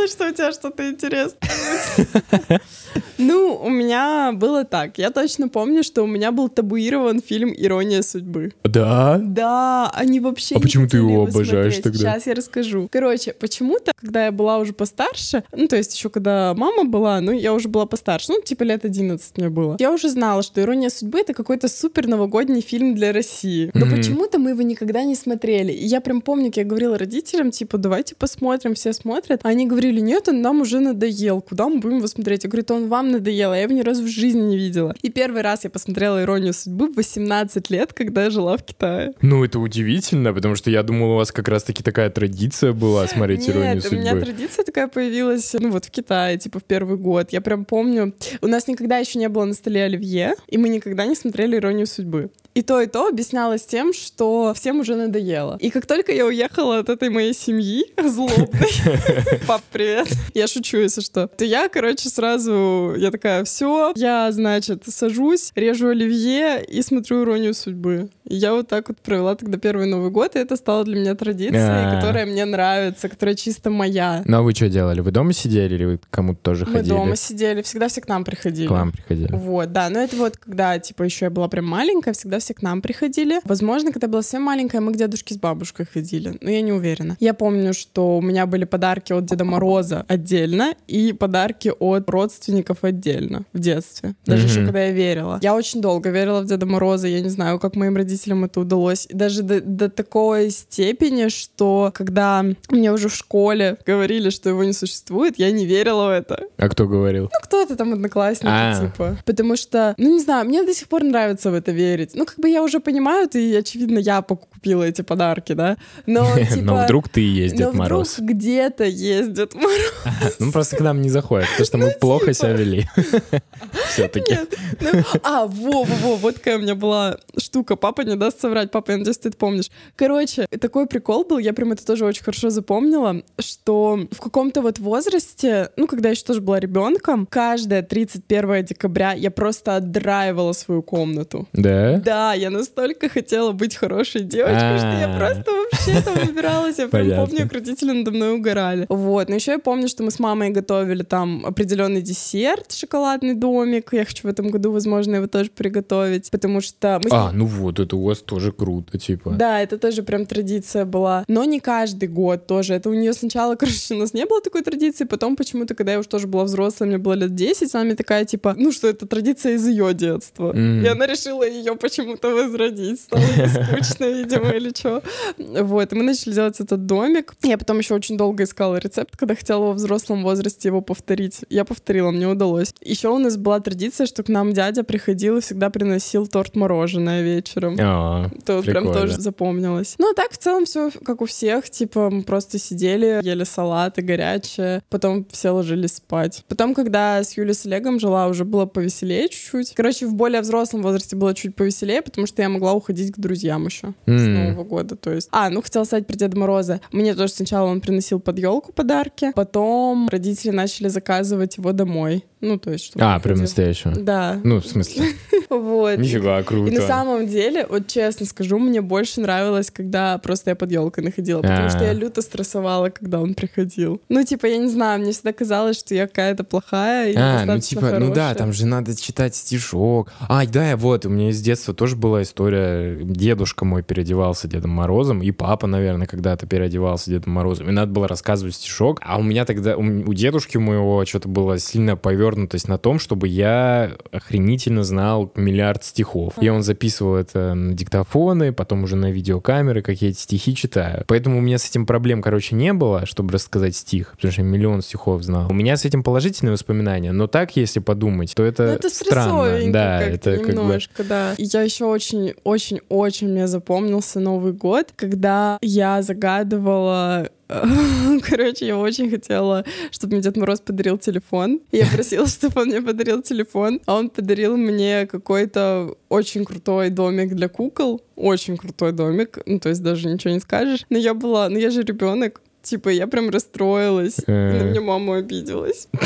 Делает, 0.00 0.10
что 0.10 0.28
у 0.28 0.32
тебя 0.32 0.52
что-то 0.52 0.88
интересное. 0.88 2.60
Ну, 3.18 3.60
у 3.62 3.68
меня 3.68 4.32
было 4.32 4.64
так. 4.64 4.96
Я 4.98 5.10
точно 5.10 5.48
помню, 5.48 5.82
что 5.82 6.02
у 6.02 6.06
меня 6.06 6.32
был 6.32 6.48
табуирован 6.48 7.20
фильм 7.20 7.52
«Ирония 7.54 8.02
судьбы». 8.02 8.52
Да? 8.64 9.20
Да, 9.22 9.90
они 9.94 10.20
вообще 10.20 10.56
А 10.56 10.60
почему 10.60 10.88
ты 10.88 10.96
его 10.96 11.24
обожаешь 11.24 11.76
тогда? 11.76 11.98
Сейчас 11.98 12.26
я 12.26 12.34
расскажу. 12.34 12.88
Короче, 12.90 13.34
почему-то, 13.34 13.92
когда 13.94 14.24
я 14.24 14.32
была 14.32 14.58
уже 14.58 14.72
постарше, 14.72 15.44
ну, 15.52 15.68
то 15.68 15.76
есть 15.76 15.94
еще 15.94 16.08
когда 16.08 16.54
мама 16.56 16.84
была, 16.84 17.20
ну, 17.20 17.32
я 17.32 17.52
уже 17.52 17.68
была 17.68 17.84
постарше, 17.84 18.32
ну, 18.32 18.40
типа 18.40 18.62
лет 18.62 18.84
11 18.84 19.36
мне 19.36 19.50
было, 19.50 19.76
я 19.78 19.92
уже 19.92 20.08
знала, 20.08 20.42
что 20.42 20.60
«Ирония 20.62 20.88
судьбы»— 20.88 21.20
это 21.20 21.34
какой-то 21.34 21.68
супер 21.68 22.06
новогодний 22.06 22.62
фильм 22.62 22.94
для 22.94 23.12
России. 23.12 23.70
Но 23.74 23.84
почему-то 23.86 24.38
мы 24.38 24.50
его 24.50 24.62
никогда 24.62 25.04
не 25.04 25.14
смотрели. 25.14 25.72
И 25.72 25.84
я 25.84 26.00
прям 26.00 26.22
помню, 26.22 26.46
как 26.46 26.56
я 26.56 26.64
говорила 26.64 26.96
родителям, 26.96 27.50
типа, 27.50 27.76
давайте 27.76 28.14
посмотрим, 28.14 28.74
все 28.74 28.92
смотрят. 28.92 29.40
А 29.42 29.48
они 29.48 29.66
говорили, 29.66 29.89
нет, 29.98 30.28
он 30.28 30.42
нам 30.42 30.60
уже 30.60 30.78
надоел, 30.78 31.40
куда 31.40 31.68
мы 31.68 31.80
будем 31.80 31.96
его 31.98 32.06
смотреть? 32.06 32.44
Я 32.44 32.50
говорю, 32.50 32.66
он 32.68 32.88
вам 32.88 33.10
надоел, 33.10 33.50
а 33.50 33.56
я 33.56 33.62
его 33.62 33.72
ни 33.72 33.80
разу 33.80 34.04
в 34.04 34.06
жизни 34.06 34.40
не 34.40 34.56
видела. 34.56 34.94
И 35.02 35.10
первый 35.10 35.42
раз 35.42 35.64
я 35.64 35.70
посмотрела 35.70 36.22
«Иронию 36.22 36.52
судьбы» 36.52 36.86
в 36.88 36.96
18 36.96 37.70
лет, 37.70 37.92
когда 37.92 38.24
я 38.24 38.30
жила 38.30 38.56
в 38.56 38.62
Китае. 38.62 39.14
Ну, 39.22 39.44
это 39.44 39.58
удивительно, 39.58 40.32
потому 40.32 40.54
что 40.54 40.70
я 40.70 40.82
думал, 40.84 41.12
у 41.12 41.16
вас 41.16 41.32
как 41.32 41.48
раз-таки 41.48 41.82
такая 41.82 42.10
традиция 42.10 42.72
была 42.72 43.08
смотреть 43.08 43.48
«Иронию 43.48 43.76
Нет, 43.76 43.86
у 43.90 43.94
меня 43.96 44.10
судьбы». 44.10 44.26
традиция 44.26 44.64
такая 44.64 44.86
появилась, 44.86 45.52
ну 45.58 45.70
вот 45.70 45.86
в 45.86 45.90
Китае, 45.90 46.38
типа 46.38 46.60
в 46.60 46.64
первый 46.64 46.96
год. 46.96 47.32
Я 47.32 47.40
прям 47.40 47.64
помню, 47.64 48.14
у 48.40 48.46
нас 48.46 48.68
никогда 48.68 48.98
еще 48.98 49.18
не 49.18 49.28
было 49.28 49.44
на 49.44 49.54
столе 49.54 49.84
оливье, 49.84 50.34
и 50.46 50.58
мы 50.58 50.68
никогда 50.68 51.06
не 51.06 51.14
смотрели 51.14 51.56
«Иронию 51.56 51.86
судьбы». 51.86 52.30
И 52.52 52.62
то, 52.62 52.80
и 52.80 52.86
то 52.86 53.06
объяснялось 53.06 53.64
тем, 53.64 53.92
что 53.92 54.52
всем 54.54 54.80
уже 54.80 54.96
надоело. 54.96 55.56
И 55.60 55.70
как 55.70 55.86
только 55.86 56.12
я 56.12 56.26
уехала 56.26 56.80
от 56.80 56.88
этой 56.88 57.08
моей 57.08 57.32
семьи 57.32 57.84
злобной, 58.02 58.70
пап, 59.46 59.62
привет, 59.80 60.08
я 60.34 60.46
шучу, 60.46 60.76
если 60.76 61.00
что, 61.00 61.26
то 61.26 61.42
я, 61.42 61.70
короче, 61.70 62.10
сразу, 62.10 62.94
я 62.98 63.10
такая, 63.10 63.44
все, 63.44 63.94
я, 63.96 64.30
значит, 64.30 64.82
сажусь, 64.86 65.52
режу 65.54 65.88
оливье 65.88 66.62
и 66.62 66.82
смотрю 66.82 67.22
«Иронию 67.22 67.54
судьбы». 67.54 68.10
И 68.26 68.36
я 68.36 68.52
вот 68.52 68.68
так 68.68 68.90
вот 68.90 68.98
провела 68.98 69.34
тогда 69.36 69.56
первый 69.56 69.86
Новый 69.86 70.10
год, 70.10 70.36
и 70.36 70.38
это 70.38 70.56
стало 70.56 70.84
для 70.84 70.96
меня 70.96 71.14
традицией, 71.14 71.62
А. 71.62 71.96
которая 71.96 72.26
мне 72.26 72.44
нравится, 72.44 73.08
которая 73.08 73.34
чисто 73.34 73.70
моя. 73.70 74.22
Ну, 74.26 74.36
а 74.36 74.42
вы 74.42 74.52
что 74.54 74.68
делали? 74.68 75.00
Вы 75.00 75.12
дома 75.12 75.32
сидели 75.32 75.74
или 75.76 75.84
вы 75.86 76.00
кому-то 76.10 76.40
тоже 76.42 76.66
Мы 76.66 76.72
ходили? 76.72 76.90
дома 76.90 77.16
сидели, 77.16 77.62
всегда 77.62 77.88
все 77.88 78.02
к 78.02 78.08
нам 78.08 78.24
приходили. 78.24 78.68
К 78.68 78.72
вам 78.72 78.92
приходили? 78.92 79.32
Вот, 79.32 79.72
да, 79.72 79.88
но 79.88 80.00
это 80.00 80.14
вот 80.16 80.36
когда, 80.36 80.78
типа, 80.78 81.04
еще 81.04 81.24
я 81.24 81.30
была 81.30 81.48
прям 81.48 81.64
маленькая, 81.64 82.12
всегда 82.12 82.38
все 82.38 82.52
к 82.52 82.60
нам 82.60 82.82
приходили. 82.82 83.40
Возможно, 83.44 83.92
когда 83.92 84.08
я 84.08 84.10
была 84.12 84.20
совсем 84.22 84.42
маленькая, 84.42 84.80
мы 84.82 84.92
к 84.92 84.96
дедушке 84.96 85.34
с 85.34 85.38
бабушкой 85.38 85.86
ходили, 85.86 86.36
но 86.42 86.50
я 86.50 86.60
не 86.60 86.72
уверена. 86.72 87.16
Я 87.18 87.32
помню, 87.32 87.72
что 87.72 88.18
у 88.18 88.22
меня 88.22 88.44
были 88.44 88.64
подарки 88.66 89.14
от 89.14 89.24
Деда 89.24 89.44
Мороза 89.46 89.69
отдельно 89.78 90.74
и 90.88 91.12
подарки 91.12 91.72
от 91.78 92.08
родственников 92.10 92.78
отдельно 92.82 93.44
в 93.52 93.58
детстве, 93.58 94.14
даже 94.26 94.42
Мгм. 94.44 94.50
еще 94.50 94.64
когда 94.64 94.84
я 94.84 94.92
верила. 94.92 95.38
Я 95.42 95.54
очень 95.54 95.80
долго 95.80 96.10
верила 96.10 96.40
в 96.40 96.46
Деда 96.46 96.66
Мороза, 96.66 97.08
я 97.08 97.20
не 97.20 97.28
знаю, 97.28 97.58
как 97.58 97.76
моим 97.76 97.96
родителям 97.96 98.44
это 98.44 98.60
удалось. 98.60 99.06
И 99.08 99.14
даже 99.14 99.42
до, 99.42 99.60
до 99.60 99.88
такой 99.88 100.50
степени, 100.50 101.28
что 101.28 101.90
когда 101.94 102.44
мне 102.70 102.92
уже 102.92 103.08
в 103.08 103.14
школе 103.14 103.76
говорили, 103.86 104.30
что 104.30 104.48
его 104.48 104.64
не 104.64 104.72
существует, 104.72 105.38
я 105.38 105.50
не 105.50 105.66
верила 105.66 106.06
в 106.06 106.10
это. 106.10 106.44
А 106.56 106.68
кто 106.68 106.86
говорил? 106.86 107.24
Ну, 107.24 107.38
кто-то 107.42 107.76
там 107.76 107.92
одноклассники, 107.92 108.50
А. 108.52 108.80
типа. 108.80 109.16
Потому 109.24 109.56
что, 109.56 109.94
ну, 109.98 110.12
не 110.12 110.20
знаю, 110.20 110.46
мне 110.46 110.64
до 110.64 110.74
сих 110.74 110.88
пор 110.88 111.02
нравится 111.04 111.50
в 111.50 111.54
это 111.54 111.72
верить. 111.72 112.10
Ну, 112.14 112.24
как 112.26 112.38
бы 112.38 112.48
я 112.48 112.62
уже 112.62 112.80
понимаю, 112.80 113.28
и, 113.32 113.54
очевидно, 113.54 113.98
я 113.98 114.22
купила 114.22 114.82
эти 114.84 115.02
подарки, 115.02 115.52
да. 115.52 115.76
Но, 116.06 116.26
типа... 116.52 116.62
Но 116.64 116.84
вдруг 116.84 117.08
ты 117.08 117.20
и 117.22 117.28
есть 117.28 117.56
Дед 117.56 117.74
Мороз. 117.74 118.14
вдруг 118.18 118.30
где-то 118.30 118.84
есть 118.84 119.32
Дед 119.32 119.54
Мороз. 119.60 120.34
Ну, 120.38 120.52
просто 120.52 120.76
к 120.76 120.80
нам 120.80 121.00
не 121.02 121.10
заходит, 121.10 121.48
потому 121.50 121.66
что 121.66 121.78
мы 121.78 121.90
плохо 122.00 122.32
себя 122.32 122.52
вели. 122.52 122.86
Все-таки. 123.92 124.38
Ну, 124.80 124.90
а, 125.22 125.46
во-во-во, 125.46 126.16
вот 126.16 126.34
какая 126.38 126.58
у 126.58 126.60
меня 126.60 126.74
была 126.74 127.18
штука. 127.38 127.76
Папа 127.76 128.02
не 128.02 128.16
даст 128.16 128.40
соврать. 128.40 128.70
Папа, 128.70 128.92
я 128.92 128.98
надеюсь, 128.98 129.18
ты 129.18 129.28
это 129.28 129.36
помнишь. 129.38 129.70
Короче, 129.96 130.46
такой 130.60 130.86
прикол 130.86 131.24
был, 131.24 131.38
я 131.38 131.52
прям 131.52 131.72
это 131.72 131.84
тоже 131.84 132.04
очень 132.04 132.24
хорошо 132.24 132.50
запомнила, 132.50 133.22
что 133.38 134.00
в 134.10 134.20
каком-то 134.20 134.62
вот 134.62 134.78
возрасте, 134.78 135.70
ну, 135.76 135.86
когда 135.86 136.08
я 136.08 136.12
еще 136.12 136.24
тоже 136.24 136.40
была 136.40 136.60
ребенком, 136.60 137.26
каждое 137.26 137.82
31 137.82 138.64
декабря 138.64 139.12
я 139.12 139.30
просто 139.30 139.76
отдраивала 139.76 140.52
свою 140.52 140.82
комнату. 140.82 141.48
Да? 141.52 141.96
Да, 142.04 142.34
я 142.34 142.50
настолько 142.50 143.08
хотела 143.08 143.52
быть 143.52 143.76
хорошей 143.76 144.22
девочкой, 144.22 144.78
что 144.78 144.88
я 144.88 145.14
А. 145.14 145.18
просто 145.18 145.50
вообще 145.50 146.02
там 146.02 146.14
выбиралась. 146.26 146.78
Я 146.78 146.88
прям 146.88 147.26
помню, 147.26 147.48
родители 147.52 147.92
надо 147.92 148.10
мной 148.10 148.34
угорали. 148.34 148.86
Вот. 148.88 149.28
Но 149.28 149.34
еще 149.34 149.49
я 149.52 149.58
помню, 149.58 149.88
что 149.88 150.02
мы 150.02 150.10
с 150.10 150.18
мамой 150.18 150.50
готовили 150.50 151.02
там 151.02 151.44
определенный 151.46 152.02
десерт, 152.02 152.72
шоколадный 152.72 153.34
домик. 153.34 153.90
Я 153.92 154.04
хочу 154.04 154.28
в 154.28 154.30
этом 154.30 154.48
году, 154.48 154.72
возможно, 154.72 155.16
его 155.16 155.26
тоже 155.26 155.50
приготовить, 155.50 156.30
потому 156.30 156.60
что 156.60 157.00
мы 157.02 157.10
А, 157.12 157.32
ну 157.32 157.46
вот, 157.46 157.78
это 157.80 157.96
у 157.96 158.02
вас 158.04 158.18
тоже 158.18 158.52
круто, 158.52 158.98
типа. 158.98 159.30
да, 159.30 159.60
это 159.60 159.78
тоже 159.78 160.02
прям 160.02 160.26
традиция 160.26 160.84
была. 160.84 161.24
Но 161.28 161.44
не 161.44 161.60
каждый 161.60 162.08
год 162.08 162.46
тоже. 162.46 162.74
Это 162.74 162.88
у 162.90 162.94
нее 162.94 163.12
сначала, 163.12 163.54
короче, 163.56 163.94
у 163.94 163.98
нас 163.98 164.14
не 164.14 164.26
было 164.26 164.40
такой 164.40 164.62
традиции, 164.62 165.04
потом 165.04 165.36
почему-то, 165.36 165.74
когда 165.74 165.92
я 165.92 165.98
уже 165.98 166.08
тоже 166.08 166.26
была 166.26 166.44
взрослая, 166.44 166.88
мне 166.88 166.98
было 166.98 167.14
лет 167.14 167.34
10, 167.34 167.74
она 167.74 167.84
мне 167.84 167.94
такая, 167.94 168.24
типа, 168.24 168.54
ну 168.56 168.72
что, 168.72 168.88
это 168.88 169.06
традиция 169.06 169.54
из 169.54 169.66
ее 169.66 169.92
детства. 169.94 170.52
Мгм. 170.52 170.84
И 170.84 170.86
она 170.86 171.06
решила 171.06 171.46
ее 171.48 171.76
почему-то 171.76 172.28
возродить. 172.30 173.00
Стало 173.00 173.22
скучно, 173.64 174.04
видимо, 174.06 174.50
или 174.50 174.70
что. 174.74 175.02
Вот, 175.38 175.92
и 175.92 175.96
мы 175.96 176.02
начали 176.02 176.32
делать 176.32 176.60
этот 176.60 176.86
домик. 176.86 177.34
Я 177.42 177.58
потом 177.58 177.78
еще 177.78 177.94
очень 177.94 178.16
долго 178.16 178.44
искала 178.44 178.76
рецепт, 178.76 179.16
когда 179.16 179.34
хотела 179.40 179.66
во 179.66 179.72
взрослом 179.72 180.22
возрасте 180.22 180.68
его 180.68 180.80
повторить. 180.80 181.40
Я 181.48 181.64
повторила, 181.64 182.10
мне 182.10 182.28
удалось. 182.28 182.72
Еще 182.80 183.08
у 183.08 183.18
нас 183.18 183.36
была 183.36 183.60
традиция, 183.60 184.06
что 184.06 184.22
к 184.22 184.28
нам 184.28 184.52
дядя 184.52 184.84
приходил 184.84 185.38
и 185.38 185.40
всегда 185.40 185.70
приносил 185.70 186.26
торт 186.26 186.56
мороженое 186.56 187.22
вечером. 187.22 187.76
А, 187.80 188.30
То 188.44 188.56
вот 188.56 188.66
прям 188.66 188.92
тоже 188.92 189.20
запомнилось. 189.20 189.94
Ну, 189.98 190.10
а 190.10 190.14
так 190.14 190.32
в 190.32 190.38
целом 190.38 190.64
все 190.64 190.90
как 191.04 191.20
у 191.22 191.26
всех. 191.26 191.68
Типа, 191.70 192.10
мы 192.10 192.22
просто 192.22 192.58
сидели, 192.58 193.20
ели 193.22 193.44
салаты 193.44 194.02
горячее, 194.02 194.82
потом 194.88 195.26
все 195.30 195.50
ложились 195.50 195.96
спать. 195.96 196.44
Потом, 196.48 196.74
когда 196.74 197.22
с 197.22 197.36
Юлей 197.36 197.54
с 197.54 197.66
Олегом 197.66 197.98
жила, 198.00 198.26
уже 198.28 198.44
было 198.44 198.66
повеселее 198.66 199.28
чуть-чуть. 199.28 199.74
Короче, 199.74 200.06
в 200.06 200.14
более 200.14 200.40
взрослом 200.40 200.82
возрасте 200.82 201.16
было 201.16 201.34
чуть 201.34 201.54
повеселее, 201.54 202.02
потому 202.02 202.26
что 202.26 202.42
я 202.42 202.48
могла 202.48 202.72
уходить 202.74 203.12
к 203.12 203.18
друзьям 203.18 203.66
еще 203.66 203.94
с 204.06 204.10
М. 204.10 204.34
Нового 204.34 204.64
года. 204.64 204.96
То 204.96 205.12
есть. 205.12 205.28
А, 205.32 205.50
ну 205.50 205.62
хотела 205.62 205.84
сказать 205.84 206.06
про 206.06 206.16
Деда 206.16 206.38
Мороза. 206.38 206.80
Мне 206.92 207.14
тоже 207.14 207.32
сначала 207.32 207.68
он 207.68 207.80
приносил 207.80 208.20
под 208.20 208.38
елку 208.38 208.72
подарки, 208.72 209.29
потом 209.34 210.08
родители 210.08 210.50
начали 210.50 210.88
заказывать 210.88 211.56
его 211.56 211.72
домой. 211.72 212.24
Ну, 212.40 212.58
то 212.58 212.70
есть, 212.70 212.86
чтобы 212.86 213.04
А, 213.04 213.18
прям 213.18 213.34
ходил. 213.34 213.42
настоящего. 213.42 213.92
Да. 213.94 214.40
Ну, 214.44 214.60
в 214.60 214.66
смысле, 214.66 215.04
Вот. 215.50 215.98
Нифига, 215.98 216.42
круто. 216.42 216.72
И 216.72 216.76
на 216.78 216.86
самом 216.86 217.26
деле, 217.26 217.66
вот 217.68 217.88
честно 217.88 218.24
скажу, 218.24 218.58
мне 218.58 218.80
больше 218.80 219.20
нравилось, 219.20 219.70
когда 219.70 220.16
просто 220.18 220.50
я 220.50 220.56
под 220.56 220.70
елкой 220.72 221.04
находила, 221.04 221.42
потому 221.42 221.68
что 221.68 221.84
я 221.84 221.90
А. 221.90 221.92
люто 221.92 222.22
стрессовала, 222.22 222.88
когда 222.90 223.20
он 223.20 223.34
приходил. 223.34 224.00
Ну, 224.08 224.22
типа, 224.24 224.46
я 224.46 224.56
не 224.58 224.68
знаю, 224.68 225.00
мне 225.00 225.12
всегда 225.12 225.32
казалось, 225.32 225.78
что 225.78 225.94
я 225.94 226.06
какая-то 226.06 226.44
плохая 226.44 227.10
и 227.10 227.16
А, 227.16 227.44
ну 227.44 227.58
типа, 227.58 227.98
ну 227.98 228.14
да, 228.14 228.34
там 228.34 228.52
же 228.52 228.64
надо 228.64 228.98
читать 228.98 229.34
стишок. 229.34 230.10
А, 230.20 230.46
да, 230.46 230.76
вот, 230.76 231.04
у 231.04 231.10
меня 231.10 231.32
с 231.32 231.40
детства 231.40 231.74
тоже 231.74 231.96
была 231.96 232.22
история. 232.22 232.96
Дедушка 233.02 233.64
мой 233.64 233.82
переодевался 233.82 234.48
Дедом 234.48 234.70
Морозом, 234.70 235.20
и 235.22 235.30
папа, 235.32 235.66
наверное, 235.66 236.06
когда-то 236.06 236.46
переодевался 236.46 237.10
Дедом 237.10 237.34
Морозом. 237.34 237.68
И 237.68 237.72
надо 237.72 237.92
было 237.92 238.08
рассказывать 238.08 238.54
стишок. 238.54 238.98
А 239.02 239.19
у 239.20 239.22
меня 239.22 239.44
тогда, 239.44 239.76
у, 239.76 239.82
у 239.82 240.14
дедушки 240.14 240.56
моего 240.56 241.04
что-то 241.04 241.28
была 241.28 241.58
сильная 241.58 241.96
повернутость 241.96 242.68
на 242.68 242.78
том, 242.78 242.98
чтобы 242.98 243.28
я 243.28 243.92
охренительно 244.12 244.82
знал 244.82 245.32
миллиард 245.34 245.84
стихов. 245.84 246.34
И 246.40 246.48
он 246.48 246.62
записывал 246.62 247.16
это 247.16 247.54
на 247.54 247.74
диктофоны, 247.74 248.52
потом 248.52 248.84
уже 248.84 248.96
на 248.96 249.10
видеокамеры, 249.10 249.82
как 249.82 250.00
я 250.02 250.08
эти 250.08 250.18
стихи 250.18 250.54
читаю. 250.54 251.04
Поэтому 251.06 251.38
у 251.38 251.40
меня 251.40 251.58
с 251.58 251.68
этим 251.68 251.86
проблем, 251.86 252.22
короче, 252.22 252.54
не 252.54 252.72
было, 252.72 253.06
чтобы 253.06 253.32
рассказать 253.32 253.76
стих, 253.76 254.12
потому 254.12 254.32
что 254.32 254.42
я 254.42 254.48
миллион 254.48 254.82
стихов 254.82 255.22
знал. 255.22 255.50
У 255.50 255.54
меня 255.54 255.76
с 255.76 255.84
этим 255.84 256.02
положительные 256.02 256.52
воспоминания, 256.52 257.12
но 257.12 257.26
так, 257.26 257.56
если 257.56 257.80
подумать, 257.80 258.34
то 258.34 258.42
это, 258.42 258.66
Ну, 258.66 258.72
это 258.72 258.90
странно. 258.90 259.72
Да, 259.72 260.00
как-то 260.04 260.30
это 260.30 260.44
как 260.44 260.54
бы... 260.54 260.62
немножко, 260.62 261.04
да. 261.04 261.34
И 261.36 261.44
я 261.44 261.62
еще 261.62 261.84
очень-очень-очень 261.84 263.28
мне 263.28 263.46
запомнился 263.46 264.20
Новый 264.20 264.52
год, 264.52 264.92
когда 264.96 265.58
я 265.62 266.02
загадывала 266.02 267.30
Короче, 268.22 268.66
я 268.66 268.76
очень 268.76 269.10
хотела, 269.10 269.64
чтобы 269.90 270.14
мне 270.14 270.22
Дед 270.22 270.36
Мороз 270.36 270.60
подарил 270.60 270.98
телефон. 270.98 271.60
Я 271.72 271.86
просила, 271.86 272.26
чтобы 272.26 272.60
он 272.60 272.68
мне 272.68 272.82
подарил 272.82 273.22
телефон, 273.22 273.80
а 273.86 273.96
он 273.96 274.10
подарил 274.10 274.56
мне 274.56 275.06
какой-то 275.06 275.96
очень 276.08 276.44
крутой 276.44 276.90
домик 276.90 277.34
для 277.34 277.48
кукол. 277.48 278.02
Очень 278.16 278.56
крутой 278.56 278.92
домик. 278.92 279.38
Ну, 279.46 279.58
то 279.58 279.68
есть 279.68 279.82
даже 279.82 280.08
ничего 280.08 280.34
не 280.34 280.40
скажешь. 280.40 280.86
Но 280.90 280.98
я 280.98 281.14
была... 281.14 281.48
Ну, 281.48 281.58
я 281.58 281.70
же 281.70 281.82
ребенок. 281.82 282.40
Типа, 282.62 282.88
я 282.90 283.06
прям 283.06 283.30
расстроилась. 283.30 284.18
И 284.18 284.30
на 284.30 284.32
Э. 284.62 284.70
меня 284.70 284.80
мама 284.80 285.16
обиделась. 285.16 285.88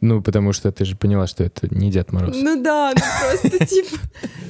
Ну, 0.00 0.20
потому 0.22 0.52
что 0.52 0.72
ты 0.72 0.84
же 0.84 0.96
поняла, 0.96 1.26
что 1.26 1.44
это 1.44 1.68
не 1.74 1.90
Дед 1.90 2.12
Мороз. 2.12 2.36
Ну 2.36 2.60
да, 2.62 2.92
ну 2.94 3.02
просто 3.20 3.66
типа, 3.66 3.96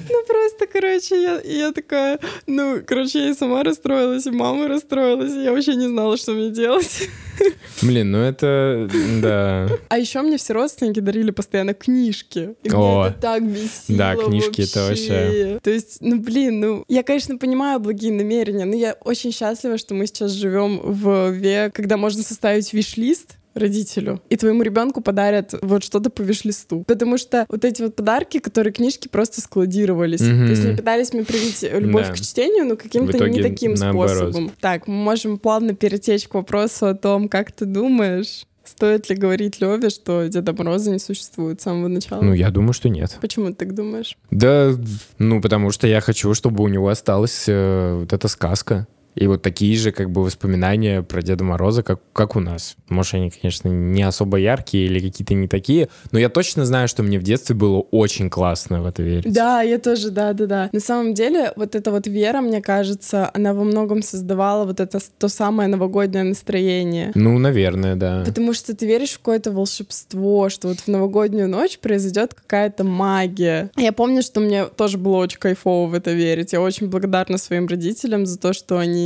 ну 0.09 0.25
просто, 0.27 0.67
короче, 0.67 1.23
я, 1.23 1.41
я 1.41 1.73
такая, 1.73 2.19
ну, 2.47 2.81
короче, 2.87 3.19
я 3.19 3.31
и 3.31 3.35
сама 3.35 3.63
расстроилась, 3.63 4.27
и 4.27 4.31
мама 4.31 4.69
расстроилась, 4.69 5.33
и 5.33 5.43
я 5.45 5.53
вообще 5.53 5.75
не 5.75 5.89
знала, 5.89 6.17
что 6.17 6.33
мне 6.33 6.51
делать. 6.51 7.09
Блин, 7.83 8.13
ну 8.13 8.19
это... 8.19 8.89
Да. 9.21 9.69
А 9.89 9.99
еще 9.99 10.23
мне 10.23 10.37
все 10.39 10.53
родственники 10.55 11.01
дарили 11.01 11.31
постоянно 11.33 11.75
книжки. 11.75 12.55
И 12.63 12.71
О. 12.71 13.07
это 13.09 13.21
так 13.21 13.43
бесило 13.45 13.99
Да, 13.99 14.17
книжки 14.17 14.63
это 14.63 14.87
вообще. 14.89 15.59
То 15.63 15.71
есть, 15.71 15.99
ну 16.01 16.19
блин, 16.21 16.61
ну 16.61 16.85
я, 16.89 17.03
конечно, 17.03 17.37
понимаю 17.39 17.81
благие 17.81 18.13
намерения, 18.13 18.65
но 18.65 18.75
я 18.77 18.97
очень 19.05 19.33
счастлива, 19.33 19.79
что 19.79 19.95
мы 19.95 20.07
сейчас 20.07 20.33
живем 20.33 20.79
в 20.83 21.31
век, 21.43 21.75
когда 21.75 21.97
можно 21.97 22.23
составить 22.23 22.73
виш-лист 22.73 23.37
родителю, 23.55 24.23
и 24.31 24.37
твоему 24.37 24.63
ребенку 24.63 25.03
подарят 25.03 25.55
вот 25.61 25.85
что-то 25.85 26.09
по 26.09 26.23
виш-листу. 26.23 26.85
Потому 26.87 27.19
что 27.19 27.45
вот 27.51 27.67
эти 27.67 27.83
вот 27.83 27.95
подарки, 27.95 28.39
которые 28.39 28.73
книжки 28.73 29.09
просто 29.09 29.43
складировались. 29.43 30.23
Мгм. 30.23 30.47
То 30.47 30.51
есть 30.53 30.65
они 30.65 30.77
пытались 30.77 31.13
мне 31.13 31.23
привить 31.23 31.63
любовь 31.71 32.07
Да. 32.07 32.13
к 32.15 32.17
чтению, 32.21 32.65
но 32.65 32.77
каким-то 32.77 33.29
не 33.29 33.43
таким 33.43 33.75
наоборот. 33.75 34.17
способом. 34.17 34.53
Так, 34.61 34.87
мы 34.89 34.95
можем 34.95 35.39
плавно 35.39 35.75
перетечь 35.75 36.29
к 36.29 36.35
вопросу 36.35 36.87
о 36.87 36.95
том, 36.95 37.29
как 37.29 37.53
ты 37.53 37.67
думаешь, 37.67 38.47
стоит 38.65 39.11
ли 39.11 39.17
говорить 39.17 39.61
Леве, 39.61 39.91
что 39.91 40.27
Деда 40.29 40.55
Мороза 40.55 40.91
не 40.91 40.99
существует 40.99 41.61
с 41.61 41.65
самого 41.65 41.89
начала? 41.89 42.23
Ну, 42.23 42.33
я 42.33 42.51
думаю, 42.51 42.73
что 42.73 42.89
нет. 42.89 43.19
Почему 43.21 43.49
ты 43.49 43.55
так 43.55 43.75
думаешь? 43.75 44.17
Да, 44.31 44.73
ну, 45.19 45.43
потому 45.43 45.73
что 45.73 45.87
я 45.87 46.01
хочу, 46.01 46.33
чтобы 46.33 46.65
у 46.65 46.69
него 46.69 46.89
осталась 46.89 47.45
э, 47.49 47.99
вот 48.01 48.15
эта 48.15 48.29
сказка. 48.29 48.87
И 49.15 49.27
вот 49.27 49.43
такие 49.43 49.77
же 49.77 49.93
как 49.93 50.11
бы 50.11 50.23
воспоминания 50.23 51.03
про 51.03 51.23
Деда 51.23 51.45
Мороза, 51.45 51.83
как, 51.83 52.01
как 52.13 52.37
у 52.37 52.41
нас. 52.41 52.77
Может, 52.89 53.15
они, 53.15 53.31
конечно, 53.31 53.69
не 53.69 54.03
особо 54.03 54.39
яркие 54.39 54.87
или 54.87 55.01
какие-то 55.01 55.35
не 55.35 55.49
такие, 55.49 55.89
но 56.11 56.19
я 56.19 56.29
точно 56.29 56.65
знаю, 56.65 56.89
что 56.89 57.03
мне 57.03 57.19
в 57.19 57.23
детстве 57.23 57.55
было 57.55 57.81
очень 57.91 58.31
классно 58.31 58.83
в 58.83 58.87
это 58.87 59.03
верить. 59.03 59.33
Да, 59.33 59.63
я 59.63 59.79
тоже, 59.79 60.11
да, 60.11 60.33
да, 60.33 60.47
да. 60.47 60.71
На 60.73 60.81
самом 60.81 61.15
деле, 61.15 61.53
вот 61.57 61.75
эта 61.75 61.91
вот 61.91 62.07
вера, 62.07 62.41
мне 62.41 62.63
кажется, 62.63 63.31
она 63.35 63.55
во 63.55 63.65
многом 63.65 64.03
создавала 64.03 64.65
вот 64.65 64.81
это 64.81 64.99
то 65.19 65.29
самое 65.29 65.69
новогоднее 65.69 66.25
настроение. 66.25 67.13
Ну, 67.15 67.39
наверное, 67.39 67.97
да. 67.97 68.23
Потому 68.27 68.55
что 68.55 68.75
ты 68.75 68.87
веришь 68.87 69.13
в 69.13 69.19
какое-то 69.19 69.53
волшебство, 69.53 70.49
что 70.49 70.69
вот 70.69 70.81
в 70.81 70.89
новогоднюю 70.89 71.49
ночь 71.49 71.79
произойдет 71.79 72.35
какая-то 72.35 72.85
магия. 72.85 73.71
Я 73.77 73.93
помню, 73.93 74.23
что 74.23 74.41
мне 74.41 74.65
тоже 74.67 74.99
было 74.99 75.17
очень 75.17 75.39
кайфово 75.39 75.89
в 75.89 75.95
это 75.95 76.13
верить. 76.13 76.53
Я 76.53 76.61
очень 76.61 76.89
благодарна 76.89 77.39
своим 77.39 77.67
родителям 77.67 78.27
за 78.27 78.39
то, 78.39 78.53
что 78.53 78.79
они 78.79 79.02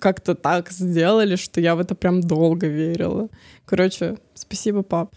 как-то 0.00 0.34
так 0.34 0.70
сделали, 0.70 1.36
что 1.36 1.60
я 1.60 1.74
в 1.74 1.80
это 1.80 1.94
прям 1.94 2.20
долго 2.20 2.66
верила. 2.66 3.28
Короче, 3.64 4.16
спасибо, 4.34 4.82
пап. 4.82 5.14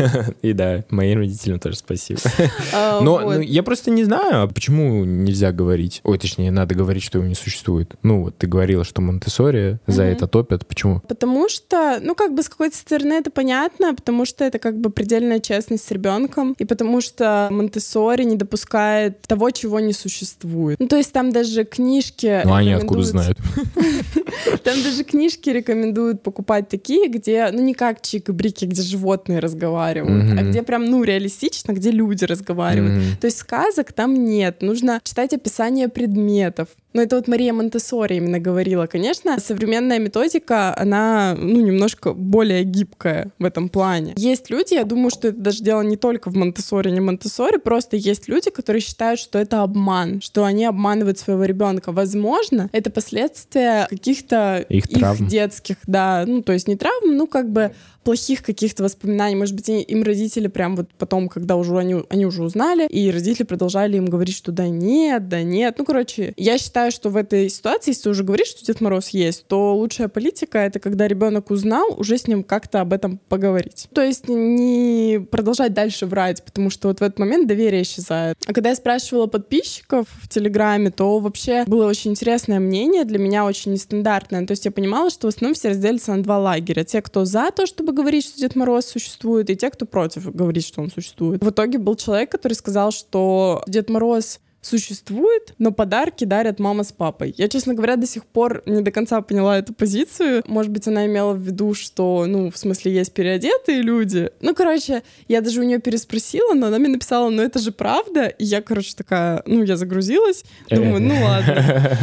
И 0.42 0.52
да, 0.52 0.84
моим 0.90 1.18
родителям 1.18 1.58
тоже 1.58 1.76
спасибо. 1.76 2.20
А, 2.74 3.00
Но 3.00 3.20
ну, 3.20 3.40
я 3.40 3.62
просто 3.62 3.90
не 3.90 4.04
знаю, 4.04 4.42
а 4.42 4.46
почему 4.46 5.04
нельзя 5.04 5.52
говорить. 5.52 6.00
Ой, 6.04 6.18
точнее, 6.18 6.50
надо 6.50 6.74
говорить, 6.74 7.02
что 7.02 7.18
его 7.18 7.28
не 7.28 7.34
существует. 7.34 7.94
Ну, 8.02 8.24
вот 8.24 8.38
ты 8.38 8.46
говорила, 8.46 8.84
что 8.84 9.02
Монтессори 9.02 9.78
за 9.86 10.04
это 10.04 10.26
топят. 10.26 10.66
Почему? 10.66 11.00
Потому 11.00 11.48
что, 11.48 11.98
ну, 12.00 12.14
как 12.14 12.34
бы 12.34 12.42
с 12.42 12.48
какой-то 12.48 12.76
стороны 12.76 13.14
это 13.14 13.30
понятно, 13.30 13.94
потому 13.94 14.24
что 14.24 14.44
это 14.44 14.58
как 14.58 14.78
бы 14.78 14.90
предельная 14.90 15.40
честность 15.40 15.86
с 15.86 15.90
ребенком, 15.90 16.54
и 16.58 16.64
потому 16.64 17.00
что 17.00 17.48
Монтессори 17.50 18.24
не 18.24 18.36
допускает 18.36 19.20
того, 19.22 19.50
чего 19.50 19.80
не 19.80 19.92
существует. 19.92 20.78
Ну, 20.78 20.88
то 20.88 20.96
есть 20.96 21.12
там 21.12 21.32
даже 21.32 21.64
книжки... 21.64 22.42
Ну, 22.44 22.54
они 22.54 22.72
откуда 22.72 23.02
знают? 23.02 23.38
Там 24.64 24.82
даже 24.82 25.04
книжки 25.04 25.50
рекомендуют 25.50 26.22
покупать 26.22 26.68
такие, 26.68 27.08
где, 27.08 27.48
ну, 27.52 27.62
не 27.62 27.74
как 27.74 28.00
Чик 28.02 28.28
и 28.28 28.32
Брики, 28.32 28.64
где 28.64 28.82
животные 28.82 29.38
разговаривают, 29.38 29.81
а 29.82 30.40
Мгм. 30.40 30.50
где 30.50 30.62
прям, 30.62 30.84
ну, 30.84 31.02
реалистично, 31.04 31.72
где 31.72 31.90
люди 31.90 32.24
разговаривают. 32.24 32.94
Мгм. 32.94 33.16
То 33.20 33.26
есть 33.26 33.38
сказок 33.38 33.92
там 33.92 34.14
нет. 34.14 34.62
Нужно 34.62 35.00
читать 35.04 35.32
описание 35.32 35.88
предметов. 35.88 36.68
Но 36.92 37.02
это 37.02 37.16
вот 37.16 37.28
Мария 37.28 37.52
Монтессори 37.52 38.16
именно 38.16 38.38
говорила. 38.38 38.86
Конечно, 38.86 39.38
современная 39.40 39.98
методика, 39.98 40.76
она, 40.78 41.34
ну, 41.38 41.60
немножко 41.60 42.12
более 42.12 42.64
гибкая 42.64 43.30
в 43.38 43.44
этом 43.44 43.68
плане. 43.68 44.12
Есть 44.16 44.50
люди, 44.50 44.74
я 44.74 44.84
думаю, 44.84 45.10
что 45.10 45.28
это 45.28 45.38
даже 45.38 45.62
дело 45.62 45.82
не 45.82 45.96
только 45.96 46.30
в 46.30 46.36
Монтессори, 46.36 46.90
не 46.90 47.00
Монтессори, 47.00 47.58
просто 47.58 47.96
есть 47.96 48.28
люди, 48.28 48.50
которые 48.50 48.82
считают, 48.82 49.20
что 49.20 49.38
это 49.38 49.62
обман, 49.62 50.20
что 50.20 50.44
они 50.44 50.64
обманывают 50.64 51.18
своего 51.18 51.44
ребенка. 51.44 51.92
Возможно, 51.92 52.68
это 52.72 52.90
последствия 52.90 53.86
каких-то 53.88 54.64
Их 54.68 54.88
травм. 54.88 55.26
детских, 55.26 55.76
да, 55.86 56.24
ну, 56.26 56.42
то 56.42 56.52
есть 56.52 56.68
не 56.68 56.76
травм, 56.76 57.16
ну, 57.16 57.26
как 57.26 57.50
бы 57.50 57.72
плохих 58.04 58.42
каких-то 58.42 58.82
воспоминаний. 58.82 59.36
Может 59.36 59.54
быть, 59.54 59.68
им 59.68 60.02
родители 60.02 60.48
прям 60.48 60.76
вот 60.76 60.88
потом, 60.98 61.28
когда 61.28 61.56
уже 61.56 61.76
они, 61.78 62.02
они 62.08 62.26
уже 62.26 62.42
узнали, 62.42 62.86
и 62.88 63.10
родители 63.10 63.44
продолжали 63.44 63.96
им 63.96 64.06
говорить, 64.06 64.36
что 64.36 64.52
да 64.52 64.68
нет, 64.68 65.28
да 65.28 65.42
нет. 65.42 65.76
Ну, 65.78 65.84
короче, 65.84 66.34
я 66.36 66.58
считаю, 66.58 66.81
что 66.90 67.10
в 67.10 67.16
этой 67.16 67.48
ситуации, 67.48 67.90
если 67.90 68.04
ты 68.04 68.10
уже 68.10 68.24
говоришь, 68.24 68.48
что 68.48 68.64
Дед 68.64 68.80
Мороз 68.80 69.08
есть, 69.10 69.46
то 69.46 69.74
лучшая 69.76 70.08
политика— 70.08 70.58
это 70.60 70.80
когда 70.80 71.08
ребенок 71.08 71.50
узнал, 71.50 71.94
уже 71.96 72.18
с 72.18 72.26
ним 72.26 72.42
как-то 72.44 72.80
об 72.80 72.92
этом 72.92 73.18
поговорить. 73.28 73.88
То 73.94 74.02
есть 74.02 74.28
не 74.28 75.24
продолжать 75.30 75.72
дальше 75.74 76.06
врать, 76.06 76.44
потому 76.44 76.70
что 76.70 76.88
вот 76.88 77.00
в 77.00 77.02
этот 77.02 77.18
момент 77.18 77.46
доверие 77.46 77.82
исчезает. 77.82 78.36
А 78.46 78.52
когда 78.52 78.70
я 78.70 78.74
спрашивала 78.74 79.26
подписчиков 79.26 80.06
в 80.22 80.28
Телеграме, 80.28 80.90
то 80.90 81.18
вообще 81.18 81.64
было 81.66 81.86
очень 81.86 82.12
интересное 82.12 82.60
мнение, 82.60 83.04
для 83.04 83.18
меня 83.18 83.44
очень 83.44 83.72
нестандартное. 83.72 84.46
То 84.46 84.52
есть 84.52 84.64
я 84.64 84.70
понимала, 84.70 85.10
что 85.10 85.26
в 85.26 85.34
основном 85.34 85.54
все 85.54 85.70
разделятся 85.70 86.14
на 86.14 86.22
два 86.22 86.38
лагеря. 86.38 86.84
Те, 86.84 87.02
кто 87.02 87.24
за 87.24 87.50
то, 87.50 87.66
чтобы 87.66 87.92
говорить, 87.92 88.24
что 88.26 88.38
Дед 88.38 88.56
Мороз 88.56 88.86
существует, 88.86 89.50
и 89.50 89.56
те, 89.56 89.70
кто 89.70 89.86
против 89.86 90.34
говорить, 90.34 90.66
что 90.66 90.82
он 90.82 90.90
существует. 90.90 91.42
В 91.42 91.50
итоге 91.50 91.78
был 91.78 91.96
человек, 91.96 92.30
который 92.30 92.54
сказал, 92.54 92.90
что 92.90 93.62
Дед 93.66 93.90
Мороз 93.90 94.40
существует, 94.62 95.54
но 95.58 95.72
подарки 95.72 96.24
дарят 96.24 96.58
мама 96.60 96.84
с 96.84 96.92
папой. 96.92 97.34
Я, 97.36 97.48
честно 97.48 97.74
говоря, 97.74 97.96
до 97.96 98.06
сих 98.06 98.24
пор 98.24 98.62
не 98.64 98.80
до 98.80 98.90
конца 98.90 99.20
поняла 99.20 99.58
эту 99.58 99.74
позицию. 99.74 100.42
Может 100.46 100.70
быть, 100.70 100.86
она 100.86 101.04
имела 101.06 101.32
в 101.32 101.40
виду, 101.40 101.74
что, 101.74 102.24
ну, 102.26 102.50
в 102.50 102.56
смысле, 102.56 102.94
есть 102.94 103.12
переодетые 103.12 103.82
люди. 103.82 104.30
Ну, 104.40 104.54
короче, 104.54 105.02
я 105.28 105.40
даже 105.40 105.60
у 105.60 105.64
нее 105.64 105.80
переспросила, 105.80 106.54
но 106.54 106.68
она 106.68 106.78
мне 106.78 106.88
написала, 106.88 107.28
ну, 107.28 107.42
это 107.42 107.58
же 107.58 107.72
правда. 107.72 108.26
И 108.26 108.44
я, 108.44 108.62
короче, 108.62 108.94
такая, 108.96 109.42
ну, 109.46 109.64
я 109.64 109.76
загрузилась, 109.76 110.44
думаю, 110.70 111.02
ну, 111.02 111.14
ладно. 111.22 111.98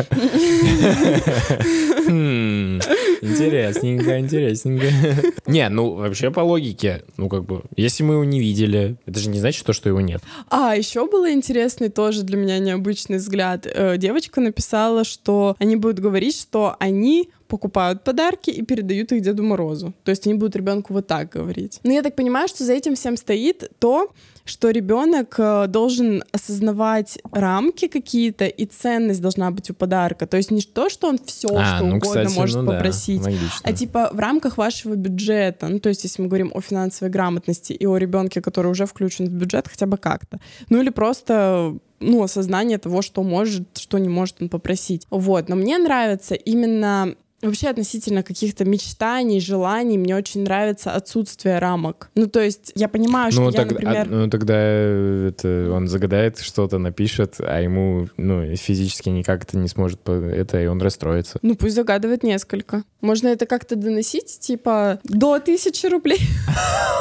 Интересненько, 3.21 4.19
интересненько. 4.19 4.87
Не, 5.47 5.69
ну 5.69 5.95
вообще 5.95 6.31
по 6.31 6.41
логике, 6.41 7.03
ну 7.17 7.29
как 7.29 7.45
бы, 7.45 7.63
если 7.75 8.03
мы 8.03 8.15
его 8.15 8.23
не 8.23 8.39
видели, 8.39 8.97
это 9.05 9.19
же 9.19 9.29
не 9.29 9.39
значит 9.39 9.65
то, 9.65 9.73
что 9.73 9.89
его 9.89 10.01
нет. 10.01 10.21
А, 10.49 10.75
еще 10.75 11.07
было 11.07 11.31
интересный 11.31 11.89
тоже 11.89 12.23
для 12.23 12.37
меня 12.37 12.59
необычный 12.59 13.17
взгляд. 13.17 13.65
Э, 13.65 13.97
Девочка 13.97 14.41
написала, 14.41 15.03
что 15.03 15.55
они 15.59 15.75
будут 15.75 15.99
говорить, 15.99 16.39
что 16.39 16.75
они 16.79 17.29
покупают 17.49 18.03
подарки 18.03 18.49
и 18.51 18.61
передают 18.61 19.11
их 19.11 19.21
Деду 19.21 19.43
Морозу. 19.43 19.93
То 20.03 20.11
есть 20.11 20.25
они 20.27 20.35
будут 20.35 20.55
ребенку 20.55 20.93
вот 20.93 21.07
так 21.07 21.29
говорить. 21.29 21.79
Но 21.83 21.91
я 21.91 22.01
так 22.01 22.15
понимаю, 22.15 22.47
что 22.47 22.63
за 22.63 22.73
этим 22.73 22.95
всем 22.95 23.17
стоит 23.17 23.71
то, 23.79 24.11
что 24.45 24.69
ребенок 24.69 25.35
э, 25.37 25.67
должен 25.67 26.23
осознавать 26.31 27.19
рамки 27.31 27.87
какие-то 27.87 28.45
и 28.45 28.65
ценность 28.65 29.21
должна 29.21 29.51
быть 29.51 29.69
у 29.69 29.73
подарка. 29.73 30.27
То 30.27 30.37
есть 30.37 30.51
не 30.51 30.61
то, 30.61 30.89
что 30.89 31.07
он 31.07 31.19
все, 31.23 31.49
а, 31.49 31.75
что 31.75 31.85
ну, 31.85 31.97
угодно 31.97 32.23
кстати, 32.23 32.37
может 32.37 32.61
ну, 32.61 32.65
попросить, 32.65 33.21
да, 33.21 33.31
а 33.63 33.73
типа 33.73 34.09
в 34.13 34.19
рамках 34.19 34.57
вашего 34.57 34.95
бюджета. 34.95 35.67
Ну, 35.67 35.79
то 35.79 35.89
есть 35.89 36.03
если 36.03 36.21
мы 36.21 36.27
говорим 36.27 36.51
о 36.53 36.61
финансовой 36.61 37.11
грамотности 37.11 37.73
и 37.73 37.85
о 37.85 37.97
ребенке, 37.97 38.41
который 38.41 38.71
уже 38.71 38.85
включен 38.85 39.27
в 39.27 39.31
бюджет 39.31 39.67
хотя 39.67 39.85
бы 39.85 39.97
как-то. 39.97 40.39
Ну 40.69 40.81
или 40.81 40.89
просто 40.89 41.75
ну, 41.99 42.23
осознание 42.23 42.77
того, 42.77 43.01
что 43.01 43.23
может, 43.23 43.77
что 43.77 43.97
не 43.97 44.09
может 44.09 44.41
он 44.41 44.49
попросить. 44.49 45.05
Вот. 45.09 45.49
Но 45.49 45.55
мне 45.55 45.77
нравится 45.77 46.35
именно 46.35 47.15
Вообще 47.41 47.69
относительно 47.69 48.23
каких-то 48.23 48.65
мечтаний, 48.65 49.39
желаний, 49.39 49.97
мне 49.97 50.15
очень 50.15 50.43
нравится 50.43 50.91
отсутствие 50.91 51.59
рамок. 51.59 52.09
Ну, 52.15 52.27
то 52.27 52.41
есть 52.41 52.71
я 52.75 52.89
понимаю, 52.89 53.31
что 53.31 53.41
ну, 53.41 53.49
я, 53.49 53.57
так, 53.57 53.71
например... 53.71 54.01
А, 54.01 54.05
ну, 54.05 54.29
тогда 54.29 54.57
это, 54.57 55.71
он 55.71 55.87
загадает, 55.87 56.39
что-то 56.39 56.77
напишет, 56.79 57.35
а 57.39 57.61
ему 57.61 58.09
ну, 58.17 58.55
физически 58.55 59.09
никак 59.09 59.43
это 59.43 59.57
не 59.57 59.67
сможет 59.67 60.07
это, 60.07 60.61
и 60.61 60.67
он 60.67 60.81
расстроится. 60.81 61.39
Ну, 61.41 61.55
пусть 61.55 61.75
загадывает 61.75 62.23
несколько. 62.23 62.83
Можно 63.01 63.29
это 63.29 63.45
как-то 63.45 63.75
доносить, 63.75 64.39
типа, 64.39 64.99
до 65.03 65.39
тысячи 65.39 65.85
рублей, 65.85 66.19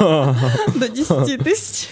до 0.01 0.89
десяти 0.89 1.37
тысяч, 1.37 1.89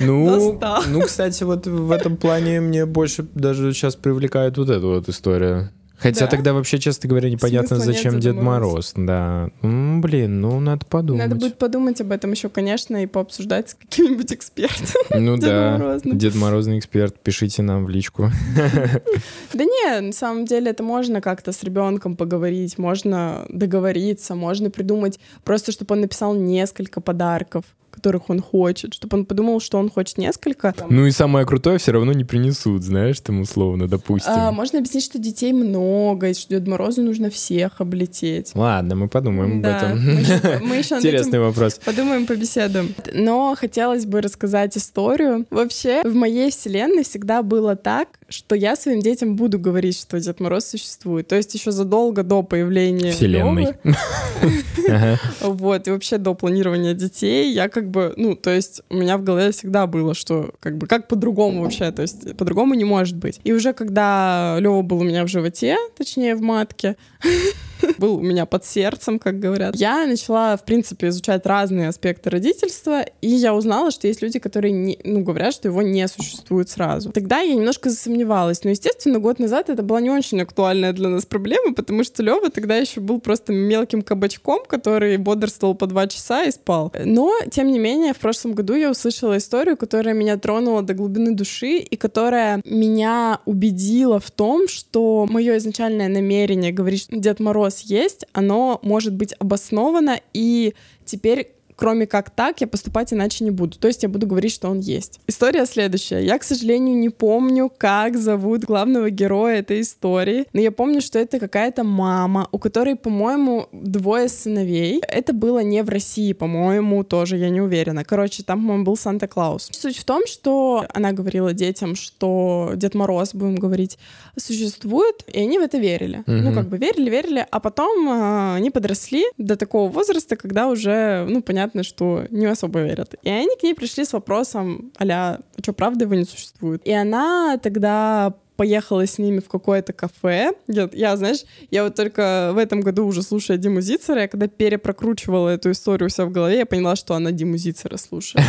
ну, 0.00 0.58
ну, 0.88 1.00
кстати, 1.02 1.42
вот 1.44 1.66
в 1.66 1.90
этом 1.90 2.16
плане 2.16 2.60
мне 2.60 2.86
больше 2.86 3.22
даже 3.34 3.72
сейчас 3.72 3.96
привлекает 3.96 4.58
вот 4.58 4.70
эта 4.70 4.86
вот 4.86 5.08
история. 5.08 5.72
Хотя 5.98 6.26
да. 6.26 6.26
тогда 6.28 6.52
вообще, 6.52 6.78
честно 6.78 7.08
говоря, 7.08 7.28
непонятно, 7.28 7.76
Смысла 7.76 7.92
зачем 7.92 8.14
нет, 8.14 8.22
Дед 8.22 8.36
Мороз. 8.36 8.70
Мороз. 8.70 8.92
Да. 8.96 9.50
М, 9.62 10.00
блин, 10.00 10.40
ну 10.40 10.60
надо 10.60 10.86
подумать. 10.86 11.24
Надо 11.24 11.36
будет 11.36 11.58
подумать 11.58 12.00
об 12.00 12.12
этом 12.12 12.30
еще, 12.30 12.48
конечно, 12.48 13.02
и 13.02 13.06
пообсуждать 13.06 13.70
с 13.70 13.74
каким-нибудь 13.74 14.32
экспертом. 14.32 14.86
Ну 15.18 15.36
да, 15.36 15.98
Дед 16.04 16.34
Морозный 16.36 16.78
эксперт, 16.78 17.18
пишите 17.18 17.62
нам 17.62 17.84
в 17.84 17.88
личку. 17.88 18.30
Да 19.52 19.64
не, 19.64 20.00
на 20.00 20.12
самом 20.12 20.44
деле 20.44 20.70
это 20.70 20.82
можно 20.82 21.20
как-то 21.20 21.52
с 21.52 21.62
ребенком 21.62 22.16
поговорить, 22.16 22.78
можно 22.78 23.44
договориться, 23.48 24.34
можно 24.34 24.70
придумать 24.70 25.18
просто, 25.44 25.72
чтобы 25.72 25.94
он 25.94 26.02
написал 26.02 26.34
несколько 26.34 27.00
подарков 27.00 27.64
которых 27.98 28.30
он 28.30 28.40
хочет, 28.40 28.94
чтобы 28.94 29.18
он 29.18 29.24
подумал, 29.24 29.60
что 29.60 29.78
он 29.78 29.90
хочет 29.90 30.18
несколько. 30.18 30.72
Ну 30.88 31.06
и 31.06 31.10
самое 31.10 31.44
крутое 31.44 31.78
все 31.78 31.92
равно 31.92 32.12
не 32.12 32.24
принесут, 32.24 32.84
знаешь, 32.84 33.20
там 33.20 33.40
условно, 33.40 33.88
допустим. 33.88 34.32
А, 34.32 34.52
можно 34.52 34.78
объяснить, 34.78 35.04
что 35.04 35.18
детей 35.18 35.52
много, 35.52 36.28
и 36.28 36.34
что 36.34 36.50
Деду 36.50 36.70
Морозу 36.70 37.02
нужно 37.02 37.28
всех 37.28 37.80
облететь. 37.80 38.52
Ладно, 38.54 38.94
мы 38.94 39.08
подумаем 39.08 39.60
да, 39.60 39.78
об 39.78 39.84
этом. 39.84 40.04
Мы, 40.04 40.68
мы 40.68 40.76
еще 40.78 40.96
Интересный 40.96 41.40
вопрос. 41.40 41.80
Подумаем, 41.84 42.26
побеседуем. 42.26 42.94
Но 43.12 43.56
хотелось 43.58 44.06
бы 44.06 44.20
рассказать 44.20 44.76
историю. 44.76 45.46
Вообще, 45.50 46.02
в 46.04 46.14
моей 46.14 46.50
вселенной 46.52 47.02
всегда 47.02 47.42
было 47.42 47.74
так, 47.74 48.08
что 48.28 48.54
я 48.54 48.76
своим 48.76 49.00
детям 49.00 49.34
буду 49.34 49.58
говорить, 49.58 49.98
что 49.98 50.20
Дед 50.20 50.38
Мороз 50.38 50.66
существует. 50.66 51.26
То 51.26 51.36
есть 51.36 51.52
еще 51.54 51.72
задолго 51.72 52.22
до 52.22 52.42
появления 52.42 53.12
Вселенной. 53.12 53.74
Вот, 55.40 55.88
и 55.88 55.90
вообще 55.90 56.18
до 56.18 56.34
планирования 56.34 56.94
детей 56.94 57.52
я 57.52 57.68
как 57.68 57.87
бы, 57.88 58.14
ну, 58.16 58.34
то 58.34 58.50
есть 58.50 58.82
у 58.90 58.96
меня 58.96 59.18
в 59.18 59.24
голове 59.24 59.50
всегда 59.50 59.86
было, 59.86 60.14
что 60.14 60.50
как 60.60 60.78
бы 60.78 60.86
как 60.86 61.08
по-другому 61.08 61.62
вообще, 61.62 61.90
то 61.92 62.02
есть 62.02 62.36
по-другому 62.36 62.74
не 62.74 62.84
может 62.84 63.16
быть. 63.16 63.40
И 63.44 63.52
уже 63.52 63.72
когда 63.72 64.56
Лева 64.60 64.82
был 64.82 65.00
у 65.00 65.04
меня 65.04 65.24
в 65.24 65.28
животе, 65.28 65.76
точнее 65.96 66.34
в 66.34 66.42
матке, 66.42 66.96
был 67.98 68.16
у 68.16 68.20
меня 68.20 68.46
под 68.46 68.64
сердцем, 68.64 69.18
как 69.18 69.38
говорят. 69.38 69.76
Я 69.76 70.06
начала, 70.06 70.56
в 70.56 70.64
принципе, 70.64 71.08
изучать 71.08 71.46
разные 71.46 71.88
аспекты 71.88 72.30
родительства, 72.30 73.02
и 73.20 73.28
я 73.28 73.54
узнала, 73.54 73.90
что 73.90 74.06
есть 74.06 74.22
люди, 74.22 74.38
которые 74.38 74.72
не, 74.72 74.98
ну, 75.04 75.22
говорят, 75.22 75.54
что 75.54 75.68
его 75.68 75.82
не 75.82 76.06
существует 76.08 76.68
сразу. 76.68 77.10
Тогда 77.10 77.40
я 77.40 77.54
немножко 77.54 77.90
засомневалась, 77.90 78.64
но, 78.64 78.70
естественно, 78.70 79.18
год 79.18 79.38
назад 79.38 79.70
это 79.70 79.82
была 79.82 80.00
не 80.00 80.10
очень 80.10 80.40
актуальная 80.40 80.92
для 80.92 81.08
нас 81.08 81.26
проблема, 81.26 81.74
потому 81.74 82.04
что 82.04 82.22
Лева 82.22 82.50
тогда 82.50 82.76
еще 82.76 83.00
был 83.00 83.20
просто 83.20 83.52
мелким 83.52 84.02
кабачком, 84.02 84.60
который 84.66 85.16
бодрствовал 85.16 85.74
по 85.74 85.86
два 85.86 86.06
часа 86.06 86.44
и 86.44 86.50
спал. 86.50 86.92
Но, 87.04 87.32
тем 87.50 87.68
не 87.68 87.78
менее, 87.78 88.14
в 88.14 88.18
прошлом 88.18 88.52
году 88.54 88.74
я 88.74 88.90
услышала 88.90 89.36
историю, 89.36 89.76
которая 89.76 90.14
меня 90.14 90.36
тронула 90.36 90.82
до 90.82 90.94
глубины 90.94 91.34
души 91.34 91.78
и 91.78 91.96
которая 91.96 92.60
меня 92.64 93.40
убедила 93.44 94.18
в 94.20 94.30
том, 94.30 94.68
что 94.68 95.26
мое 95.28 95.58
изначальное 95.58 96.08
намерение 96.08 96.72
говорить, 96.72 97.06
Дед 97.10 97.40
Мороз 97.40 97.67
есть, 97.82 98.26
оно 98.32 98.78
может 98.82 99.14
быть 99.14 99.34
обосновано, 99.38 100.20
и 100.32 100.74
теперь 101.04 101.54
кроме 101.78 102.06
как 102.06 102.30
так, 102.30 102.60
я 102.60 102.66
поступать 102.66 103.12
иначе 103.12 103.44
не 103.44 103.52
буду. 103.52 103.78
То 103.78 103.86
есть 103.86 104.02
я 104.02 104.08
буду 104.08 104.26
говорить, 104.26 104.52
что 104.52 104.68
он 104.68 104.80
есть. 104.80 105.20
История 105.28 105.64
следующая. 105.64 106.24
Я, 106.24 106.36
к 106.38 106.42
сожалению, 106.42 106.96
не 106.96 107.08
помню, 107.08 107.70
как 107.78 108.18
зовут 108.18 108.64
главного 108.64 109.10
героя 109.10 109.60
этой 109.60 109.82
истории, 109.82 110.46
но 110.52 110.60
я 110.60 110.72
помню, 110.72 111.00
что 111.00 111.20
это 111.20 111.38
какая-то 111.38 111.84
мама, 111.84 112.48
у 112.50 112.58
которой, 112.58 112.96
по-моему, 112.96 113.68
двое 113.70 114.28
сыновей. 114.28 115.00
Это 115.06 115.32
было 115.32 115.60
не 115.60 115.84
в 115.84 115.88
России, 115.88 116.32
по-моему, 116.32 117.04
тоже, 117.04 117.36
я 117.36 117.48
не 117.48 117.60
уверена. 117.60 118.04
Короче, 118.04 118.42
там, 118.42 118.58
по-моему, 118.58 118.84
был 118.84 118.96
Санта-Клаус. 118.96 119.68
Суть 119.72 119.98
в 119.98 120.04
том, 120.04 120.26
что 120.26 120.84
она 120.92 121.12
говорила 121.12 121.52
детям, 121.52 121.94
что 121.94 122.72
Дед 122.74 122.94
Мороз, 122.96 123.34
будем 123.34 123.54
говорить, 123.54 123.98
существует, 124.36 125.22
и 125.28 125.40
они 125.40 125.58
в 125.58 125.62
это 125.62 125.78
верили. 125.78 126.18
Mm-hmm. 126.26 126.40
Ну, 126.42 126.54
как 126.54 126.68
бы 126.68 126.76
верили, 126.78 127.08
верили, 127.08 127.46
а 127.48 127.60
потом 127.60 128.08
э, 128.08 128.54
они 128.56 128.70
подросли 128.70 129.24
до 129.36 129.56
такого 129.56 129.90
возраста, 129.90 130.36
когда 130.36 130.68
уже, 130.68 131.24
ну, 131.28 131.40
понятно, 131.42 131.67
понятно, 131.68 131.82
что 131.82 132.24
не 132.30 132.46
особо 132.46 132.80
верят. 132.80 133.14
И 133.22 133.30
они 133.30 133.56
к 133.56 133.62
ней 133.62 133.74
пришли 133.74 134.04
с 134.04 134.12
вопросом, 134.12 134.92
аля, 135.00 135.14
а 135.14 135.62
что, 135.62 135.72
правда 135.72 136.04
его 136.04 136.14
не 136.14 136.24
существует? 136.24 136.82
И 136.86 136.92
она 136.92 137.58
тогда 137.58 138.34
поехала 138.58 139.06
с 139.06 139.18
ними 139.18 139.38
в 139.38 139.48
какое-то 139.48 139.92
кафе. 139.92 140.50
Я, 140.66 140.90
я, 140.92 141.16
знаешь, 141.16 141.44
я 141.70 141.84
вот 141.84 141.94
только 141.94 142.50
в 142.52 142.58
этом 142.58 142.80
году 142.80 143.06
уже 143.06 143.22
слушаю 143.22 143.56
Диму 143.56 143.80
Зицера, 143.80 144.22
я 144.22 144.28
когда 144.28 144.48
перепрокручивала 144.48 145.50
эту 145.50 145.70
историю 145.70 146.06
у 146.06 146.10
себя 146.10 146.26
в 146.26 146.32
голове, 146.32 146.58
я 146.58 146.66
поняла, 146.66 146.96
что 146.96 147.14
она 147.14 147.30
Диму 147.30 147.56
Зицера 147.56 147.96
слушает. 147.96 148.44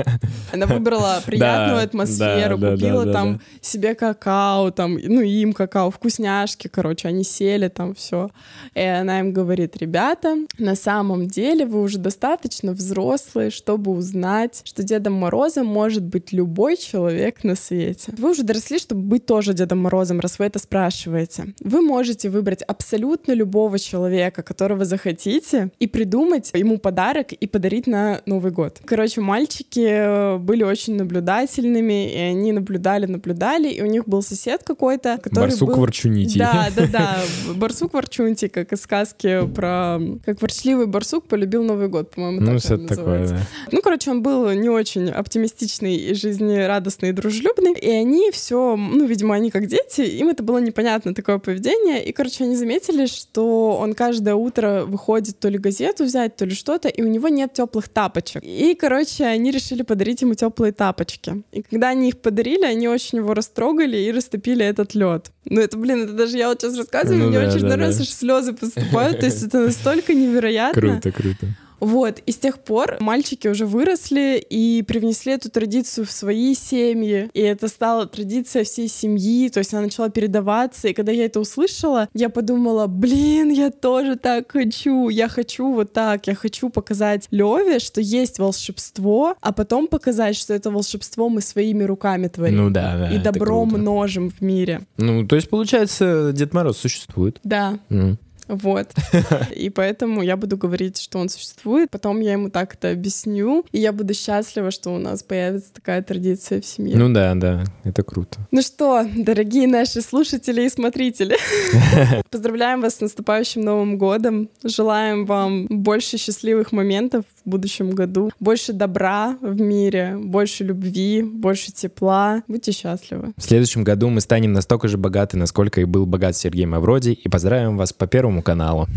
Она 0.52 0.66
выбрала 0.66 1.22
приятную 1.24 1.82
атмосферу, 1.82 2.58
купила 2.58 3.10
там 3.10 3.40
себе 3.62 3.94
какао, 3.94 4.70
там, 4.70 4.98
ну, 5.02 5.22
им 5.22 5.54
какао, 5.54 5.90
вкусняшки, 5.90 6.68
короче, 6.68 7.08
они 7.08 7.24
сели 7.24 7.68
там, 7.68 7.94
все. 7.94 8.28
И 8.74 8.82
она 8.82 9.20
им 9.20 9.32
говорит, 9.32 9.78
ребята, 9.78 10.36
на 10.58 10.76
самом 10.76 11.26
деле 11.26 11.64
вы 11.64 11.80
уже 11.80 11.98
достаточно 11.98 12.72
взрослые, 12.72 13.50
чтобы 13.50 13.92
узнать, 13.92 14.60
что 14.64 14.82
Дедом 14.82 15.14
Морозом 15.14 15.66
может 15.66 16.02
быть 16.02 16.32
любой 16.32 16.76
человек 16.76 17.44
на 17.44 17.56
свете. 17.56 18.12
Вы 18.18 18.32
уже 18.32 18.42
доросли, 18.42 18.78
чтобы 18.78 19.00
быть 19.00 19.24
тоже 19.24 19.53
Дедом 19.54 19.78
Морозом, 19.78 20.20
раз 20.20 20.38
вы 20.38 20.46
это 20.46 20.58
спрашиваете. 20.58 21.54
Вы 21.60 21.80
можете 21.80 22.28
выбрать 22.28 22.62
абсолютно 22.62 23.32
любого 23.32 23.78
человека, 23.78 24.42
которого 24.42 24.84
захотите, 24.84 25.70
и 25.78 25.86
придумать 25.86 26.50
ему 26.54 26.78
подарок 26.78 27.32
и 27.32 27.46
подарить 27.46 27.86
на 27.86 28.20
Новый 28.26 28.52
год. 28.52 28.80
Короче, 28.84 29.20
мальчики 29.20 29.86
э, 29.86 30.38
были 30.38 30.62
очень 30.62 30.96
наблюдательными, 30.96 32.12
и 32.12 32.18
они 32.18 32.52
наблюдали, 32.52 33.06
наблюдали, 33.06 33.68
и 33.68 33.82
у 33.82 33.86
них 33.86 34.06
был 34.06 34.22
сосед 34.22 34.62
какой-то, 34.64 35.18
который 35.22 35.50
Барсук 35.50 35.68
был... 35.68 35.76
Ворчунити. 35.76 36.38
Да, 36.38 36.68
да, 36.74 36.86
да. 36.86 37.18
Барсук 37.54 37.94
Ворчунти, 37.94 38.48
как 38.48 38.72
из 38.72 38.82
сказки 38.82 39.46
про... 39.54 40.00
Как 40.24 40.40
ворчливый 40.40 40.86
барсук 40.86 41.26
полюбил 41.26 41.64
Новый 41.64 41.88
год, 41.88 42.10
по-моему, 42.10 42.40
ну, 42.40 42.58
так 42.58 42.70
это 42.70 42.96
такое, 42.96 43.28
да. 43.28 43.38
Ну, 43.70 43.80
короче, 43.82 44.10
он 44.10 44.22
был 44.22 44.50
не 44.52 44.68
очень 44.68 45.10
оптимистичный 45.10 45.96
и 45.96 46.14
жизнерадостный 46.14 47.10
и 47.10 47.12
дружелюбный, 47.12 47.72
и 47.72 47.90
они 47.90 48.30
все, 48.30 48.76
ну, 48.76 49.06
видимо, 49.06 49.34
они 49.34 49.43
они 49.44 49.50
как 49.50 49.66
дети, 49.66 50.00
им 50.00 50.28
это 50.28 50.42
было 50.42 50.58
непонятно, 50.58 51.14
такое 51.14 51.38
поведение. 51.38 52.02
И, 52.04 52.12
короче, 52.12 52.44
они 52.44 52.56
заметили, 52.56 53.06
что 53.06 53.76
он 53.80 53.94
каждое 53.94 54.34
утро 54.34 54.84
выходит 54.86 55.38
то 55.38 55.48
ли 55.48 55.58
газету 55.58 56.04
взять, 56.04 56.36
то 56.36 56.46
ли 56.46 56.54
что-то, 56.54 56.88
и 56.88 57.02
у 57.02 57.06
него 57.06 57.28
нет 57.28 57.52
теплых 57.52 57.88
тапочек. 57.88 58.42
И, 58.42 58.74
короче, 58.74 59.24
они 59.24 59.50
решили 59.50 59.82
подарить 59.82 60.22
ему 60.22 60.34
теплые 60.34 60.72
тапочки. 60.72 61.42
И 61.52 61.62
когда 61.62 61.90
они 61.90 62.08
их 62.08 62.18
подарили, 62.18 62.64
они 62.64 62.88
очень 62.88 63.18
его 63.18 63.34
растрогали 63.34 63.96
и 63.98 64.10
растопили 64.10 64.64
этот 64.64 64.94
лед. 64.94 65.30
Ну, 65.44 65.60
это, 65.60 65.76
блин, 65.76 66.04
это 66.04 66.12
даже 66.14 66.38
я 66.38 66.48
вот 66.48 66.62
сейчас 66.62 66.76
рассказываю, 66.76 67.24
ну, 67.24 67.28
мне 67.28 67.40
да, 67.40 67.48
очень 67.48 67.60
да, 67.60 67.76
нравится, 67.76 68.00
да. 68.00 68.04
что 68.06 68.14
слезы 68.14 68.52
поступают. 68.54 69.20
То 69.20 69.26
есть 69.26 69.42
это 69.42 69.60
настолько 69.60 70.14
невероятно. 70.14 70.80
Круто, 70.80 71.12
круто. 71.12 71.46
Вот, 71.80 72.20
и 72.24 72.32
с 72.32 72.36
тех 72.36 72.58
пор 72.58 72.96
мальчики 73.00 73.48
уже 73.48 73.66
выросли 73.66 74.44
и 74.48 74.82
привнесли 74.82 75.32
эту 75.32 75.50
традицию 75.50 76.06
в 76.06 76.10
свои 76.10 76.54
семьи, 76.54 77.30
и 77.34 77.40
это 77.40 77.68
стало 77.68 78.06
традиция 78.06 78.64
всей 78.64 78.88
семьи, 78.88 79.48
то 79.48 79.58
есть 79.58 79.72
она 79.72 79.82
начала 79.82 80.08
передаваться, 80.08 80.88
и 80.88 80.94
когда 80.94 81.12
я 81.12 81.26
это 81.26 81.40
услышала, 81.40 82.08
я 82.14 82.28
подумала, 82.28 82.86
блин, 82.86 83.50
я 83.50 83.70
тоже 83.70 84.16
так 84.16 84.52
хочу, 84.52 85.08
я 85.08 85.28
хочу 85.28 85.72
вот 85.72 85.92
так, 85.92 86.26
я 86.26 86.34
хочу 86.34 86.68
показать 86.70 87.26
Леве, 87.30 87.78
что 87.78 88.00
есть 88.00 88.38
волшебство, 88.38 89.36
а 89.40 89.52
потом 89.52 89.86
показать, 89.86 90.36
что 90.36 90.54
это 90.54 90.70
волшебство 90.70 91.28
мы 91.28 91.40
своими 91.40 91.84
руками 91.84 92.28
творим. 92.28 92.56
Ну 92.56 92.70
да, 92.70 92.96
да. 92.96 93.10
И 93.10 93.18
добро 93.18 93.64
множим 93.64 94.30
в 94.30 94.40
мире. 94.40 94.82
Ну, 94.96 95.26
то 95.26 95.36
есть, 95.36 95.48
получается, 95.48 96.32
Дед 96.32 96.54
Мороз 96.54 96.78
существует. 96.78 97.40
Да. 97.44 97.78
Mm. 97.90 98.16
Вот. 98.48 98.88
И 99.54 99.70
поэтому 99.70 100.22
я 100.22 100.36
буду 100.36 100.56
говорить, 100.56 100.98
что 101.00 101.18
он 101.18 101.28
существует. 101.28 101.90
Потом 101.90 102.20
я 102.20 102.32
ему 102.32 102.50
так 102.50 102.74
это 102.74 102.90
объясню. 102.90 103.64
И 103.72 103.78
я 103.78 103.92
буду 103.92 104.14
счастлива, 104.14 104.70
что 104.70 104.90
у 104.90 104.98
нас 104.98 105.22
появится 105.22 105.72
такая 105.72 106.02
традиция 106.02 106.60
в 106.60 106.66
семье. 106.66 106.96
Ну 106.96 107.12
да, 107.12 107.34
да, 107.34 107.64
это 107.84 108.02
круто. 108.02 108.38
Ну 108.50 108.62
что, 108.62 109.06
дорогие 109.16 109.66
наши 109.66 110.00
слушатели 110.00 110.62
и 110.62 110.68
смотрители, 110.68 111.36
поздравляем 112.30 112.80
вас 112.80 112.96
с 112.96 113.00
наступающим 113.00 113.62
Новым 113.62 113.98
годом. 113.98 114.48
Желаем 114.62 115.26
вам 115.26 115.66
больше 115.68 116.18
счастливых 116.18 116.72
моментов 116.72 117.24
в 117.44 117.50
будущем 117.50 117.90
году, 117.90 118.30
больше 118.40 118.72
добра 118.72 119.36
в 119.40 119.60
мире, 119.60 120.16
больше 120.18 120.64
любви, 120.64 121.22
больше 121.22 121.72
тепла. 121.72 122.42
Будьте 122.48 122.72
счастливы. 122.72 123.32
В 123.36 123.42
следующем 123.42 123.84
году 123.84 124.08
мы 124.08 124.20
станем 124.20 124.52
настолько 124.52 124.88
же 124.88 124.98
богаты, 124.98 125.36
насколько 125.36 125.80
и 125.80 125.84
был 125.84 126.06
богат 126.06 126.36
Сергей 126.36 126.66
Мавроди, 126.66 127.10
и 127.10 127.28
поздравим 127.28 127.76
вас 127.76 127.92
по 127.92 128.06
Первому 128.06 128.33
каналу. 128.42 128.88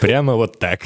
Прямо 0.00 0.34
вот 0.34 0.58
так. 0.58 0.80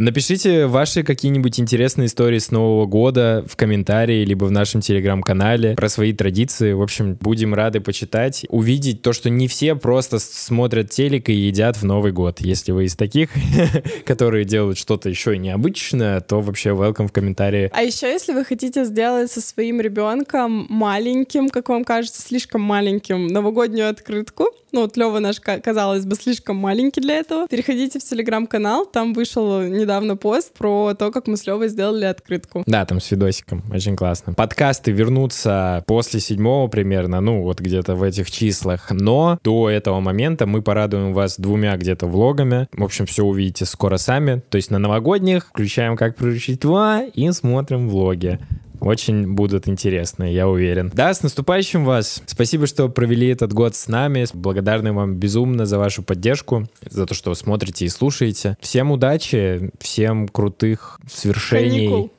Напишите 0.00 0.66
ваши 0.66 1.02
какие-нибудь 1.02 1.60
интересные 1.60 2.06
истории 2.06 2.38
с 2.38 2.50
Нового 2.50 2.86
года 2.86 3.44
в 3.46 3.54
комментарии, 3.56 4.24
либо 4.24 4.46
в 4.46 4.50
нашем 4.50 4.80
телеграм-канале 4.80 5.74
про 5.74 5.88
свои 5.90 6.14
традиции. 6.14 6.72
В 6.72 6.80
общем, 6.80 7.18
будем 7.20 7.54
рады 7.54 7.80
почитать, 7.80 8.46
увидеть 8.48 9.02
то, 9.02 9.12
что 9.12 9.28
не 9.28 9.46
все 9.46 9.74
просто 9.74 10.18
смотрят 10.18 10.88
телек 10.88 11.28
и 11.28 11.34
едят 11.34 11.76
в 11.76 11.84
Новый 11.84 12.12
год. 12.12 12.40
Если 12.40 12.72
вы 12.72 12.84
из 12.84 12.96
таких, 12.96 13.28
которые 14.06 14.46
делают 14.46 14.78
что-то 14.78 15.10
еще 15.10 15.36
необычное, 15.36 16.20
то 16.20 16.40
вообще 16.40 16.70
welcome 16.70 17.08
в 17.08 17.12
комментарии. 17.12 17.70
А 17.74 17.82
еще, 17.82 18.06
если 18.06 18.32
вы 18.32 18.46
хотите 18.46 18.84
сделать 18.84 19.30
со 19.30 19.42
своим 19.42 19.82
ребенком 19.82 20.66
маленьким, 20.70 21.50
как 21.50 21.68
вам 21.68 21.84
кажется, 21.84 22.22
слишком 22.22 22.62
маленьким, 22.62 23.26
новогоднюю 23.26 23.90
открытку, 23.90 24.46
ну 24.72 24.82
вот 24.82 24.96
Лева 24.96 25.18
наш, 25.18 25.40
казалось 25.40 26.04
бы, 26.04 26.14
слишком 26.16 26.56
маленький 26.56 27.00
для 27.00 27.16
этого, 27.16 27.46
переходите 27.48 27.98
в 27.98 28.04
телеграм-канал, 28.04 28.86
там 28.86 29.12
вышел 29.12 29.62
недавно 29.62 30.16
пост 30.16 30.52
про 30.54 30.94
то, 30.94 31.10
как 31.10 31.26
мы 31.26 31.36
с 31.36 31.46
Левой 31.46 31.68
сделали 31.68 32.04
открытку. 32.04 32.62
Да, 32.66 32.84
там 32.84 33.00
с 33.00 33.10
видосиком, 33.10 33.62
очень 33.72 33.96
классно. 33.96 34.34
Подкасты 34.34 34.92
вернутся 34.92 35.84
после 35.86 36.20
седьмого 36.20 36.68
примерно, 36.68 37.20
ну 37.20 37.42
вот 37.42 37.60
где-то 37.60 37.94
в 37.94 38.02
этих 38.02 38.30
числах, 38.30 38.90
но 38.90 39.38
до 39.42 39.70
этого 39.70 40.00
момента 40.00 40.46
мы 40.46 40.62
порадуем 40.62 41.12
вас 41.12 41.38
двумя 41.38 41.76
где-то 41.76 42.06
влогами. 42.06 42.68
В 42.72 42.84
общем, 42.84 43.06
все 43.06 43.24
увидите 43.24 43.64
скоро 43.64 43.96
сами. 43.96 44.42
То 44.48 44.56
есть 44.56 44.70
на 44.70 44.78
новогодних 44.78 45.46
включаем 45.48 45.96
«Как 45.96 46.16
приручить 46.16 46.60
два» 46.60 47.02
и 47.02 47.30
смотрим 47.32 47.88
влоги. 47.88 48.38
Очень 48.80 49.32
будут 49.32 49.68
интересные, 49.68 50.34
я 50.34 50.48
уверен. 50.48 50.90
Да, 50.94 51.12
с 51.12 51.22
наступающим 51.22 51.84
вас. 51.84 52.22
Спасибо, 52.26 52.66
что 52.66 52.88
провели 52.88 53.28
этот 53.28 53.52
год 53.52 53.74
с 53.74 53.88
нами. 53.88 54.26
Благодарны 54.32 54.92
вам 54.92 55.16
безумно 55.16 55.66
за 55.66 55.78
вашу 55.78 56.02
поддержку, 56.02 56.68
за 56.88 57.06
то, 57.06 57.14
что 57.14 57.30
вы 57.30 57.36
смотрите 57.36 57.84
и 57.84 57.88
слушаете. 57.88 58.56
Всем 58.60 58.90
удачи, 58.90 59.70
всем 59.80 60.28
крутых 60.28 60.98
свершений. 61.10 61.88
Каникул. 61.88 62.10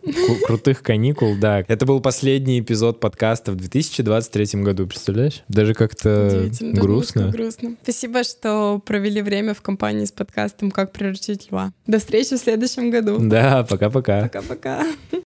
Крутых 0.46 0.82
каникул, 0.84 1.36
да. 1.40 1.64
Это 1.68 1.86
был 1.86 2.00
последний 2.02 2.60
эпизод 2.60 3.00
подкаста 3.00 3.52
в 3.52 3.56
2023 3.56 4.62
году, 4.62 4.88
представляешь? 4.88 5.44
Даже 5.48 5.74
как-то 5.74 6.50
грустно. 6.62 7.30
Грустно. 7.30 7.76
Спасибо, 7.84 8.24
что 8.24 8.82
провели 8.86 9.22
время 9.22 9.54
в 9.54 9.62
компании 9.62 10.06
с 10.06 10.12
подкастом 10.12 10.72
«Как 10.72 10.92
приручить 10.92 11.52
льва». 11.52 11.72
До 11.88 12.00
встречи 12.00 12.36
в 12.36 12.40
следующем 12.40 12.92
году. 12.92 13.18
Да, 13.20 13.64
пока-пока. 13.64 14.24
Пока-пока. 14.24 14.86